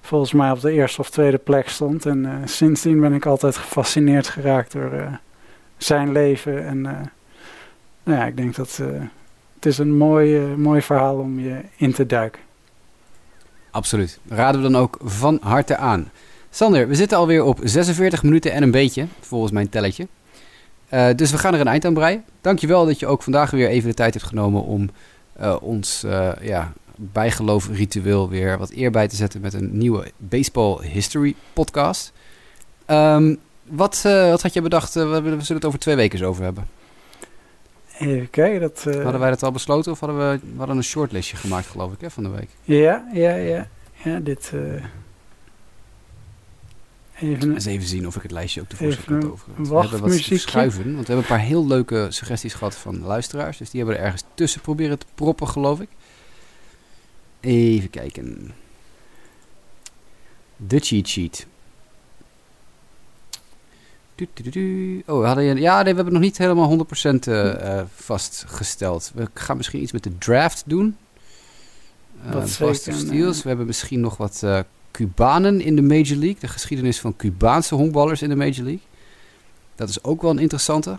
[0.01, 2.07] volgens mij op de eerste of tweede plek stond.
[2.07, 5.18] En sindsdien ben ik altijd gefascineerd geraakt door
[5.77, 6.66] zijn leven.
[6.66, 6.81] En
[8.03, 8.81] nou ja, ik denk dat
[9.55, 12.41] het is een mooi, mooi verhaal om je in te duiken.
[13.71, 14.18] Absoluut.
[14.29, 16.11] Raden we dan ook van harte aan.
[16.51, 20.09] Sander, we zitten alweer op 46 minuten en een beetje, volgens mijn telletje.
[20.95, 22.25] Uh, dus we gaan er een eind aan breien.
[22.41, 24.91] Dankjewel dat je ook vandaag weer even de tijd hebt genomen om
[25.41, 30.11] uh, ons uh, ja, bijgeloof ritueel weer wat eer bij te zetten met een nieuwe
[30.16, 32.12] Baseball History podcast.
[32.87, 34.95] Um, wat, wat had je bedacht?
[34.95, 36.80] we, zullen het over twee weken over hebben.
[38.01, 38.61] Even kijken.
[38.61, 41.92] Dat, Hadden wij dat al besloten of hadden we, we hadden een shortlistje gemaakt geloof
[41.92, 42.48] ik hè, van de week?
[42.62, 43.68] Ja, ja, ja.
[44.05, 44.53] ja dit...
[47.20, 49.46] Even, Eens even zien of ik het lijstje ook tevoorschijn kan over.
[49.57, 53.59] We hebben wat schuiven, want we hebben een paar heel leuke suggesties gehad van luisteraars.
[53.59, 55.88] Dus die hebben er ergens tussen proberen te proppen, geloof ik.
[57.40, 58.55] Even kijken.
[60.57, 61.46] De cheat sheet.
[65.07, 69.12] Oh, hadden, ja, nee, we hebben nog niet helemaal 100% uh, uh, vastgesteld.
[69.14, 70.97] We gaan misschien iets met de draft doen.
[72.27, 73.43] Uh, Wat Steels.
[73.43, 74.59] We hebben misschien nog wat uh,
[74.91, 76.37] Cubanen in de Major League.
[76.41, 78.81] De geschiedenis van Cubaanse honkballers in de Major League.
[79.75, 80.99] Dat is ook wel een interessante.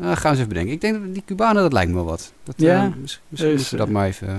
[0.00, 0.72] Gaan we eens even bedenken.
[0.72, 2.32] Ik denk dat die Cubanen, dat lijkt me wel wat.
[2.42, 4.34] Dat, ja, misschien dus, moeten we dat maar even eh,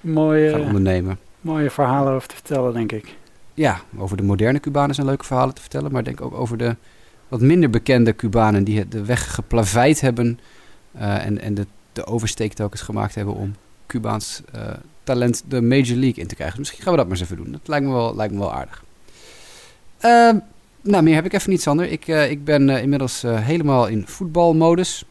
[0.00, 1.18] mooie, gaan ondernemen.
[1.40, 3.16] Mooie verhalen over te vertellen, denk ik.
[3.54, 5.92] Ja, over de moderne Cubanen zijn leuke verhalen te vertellen.
[5.92, 6.76] Maar denk ook over de
[7.32, 10.40] wat minder bekende Cubanen die de weg geplaveid hebben.
[10.96, 13.54] Uh, en en de, de oversteek telkens gemaakt hebben om
[13.86, 14.62] Cubaans uh,
[15.02, 16.56] talent de Major League in te krijgen.
[16.56, 17.52] Dus misschien gaan we dat maar eens even doen.
[17.52, 18.84] Dat lijkt me wel, lijkt me wel aardig.
[20.04, 20.42] Uh,
[20.80, 21.90] nou, meer heb ik even niet, Sander.
[21.90, 25.04] Ik, uh, ik ben inmiddels helemaal in voetbalmodus.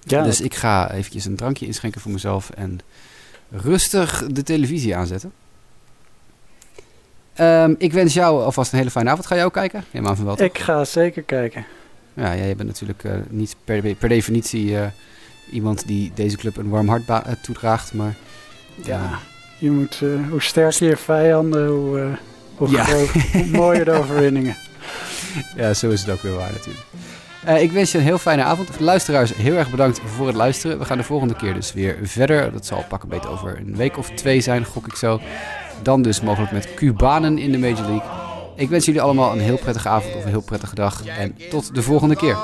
[0.00, 0.22] Ja.
[0.22, 2.80] Dus ik ga eventjes een drankje inschenken voor mezelf en
[3.50, 5.32] rustig de televisie aanzetten.
[7.38, 9.26] Um, ik wens jou alvast een hele fijne avond.
[9.26, 9.84] Ga jij ook kijken?
[9.90, 10.42] Neem aan van wel.
[10.42, 11.66] Ik ga zeker kijken.
[12.14, 14.76] Ja, jij bent natuurlijk niet per, per definitie
[15.52, 17.02] iemand die deze club een warm hart
[17.42, 18.14] toedraagt, maar
[18.84, 19.18] ja,
[19.58, 22.18] je moet, hoe sterker je vijanden, hoe,
[22.54, 22.84] hoe, ja.
[22.84, 24.56] groot, hoe mooier de overwinningen.
[25.56, 26.84] Ja, zo is het ook weer waar natuurlijk.
[27.46, 28.80] Uh, ik wens je een heel fijne avond.
[28.80, 30.78] Luisteraars, heel erg bedankt voor het luisteren.
[30.78, 32.52] We gaan de volgende keer dus weer verder.
[32.52, 35.20] Dat zal pakken beter over een week of twee zijn, gok ik zo.
[35.82, 38.08] Dan dus mogelijk met Cubanen in de Major League.
[38.54, 41.06] Ik wens jullie allemaal een heel prettige avond of een heel prettige dag.
[41.06, 42.36] En tot de volgende keer.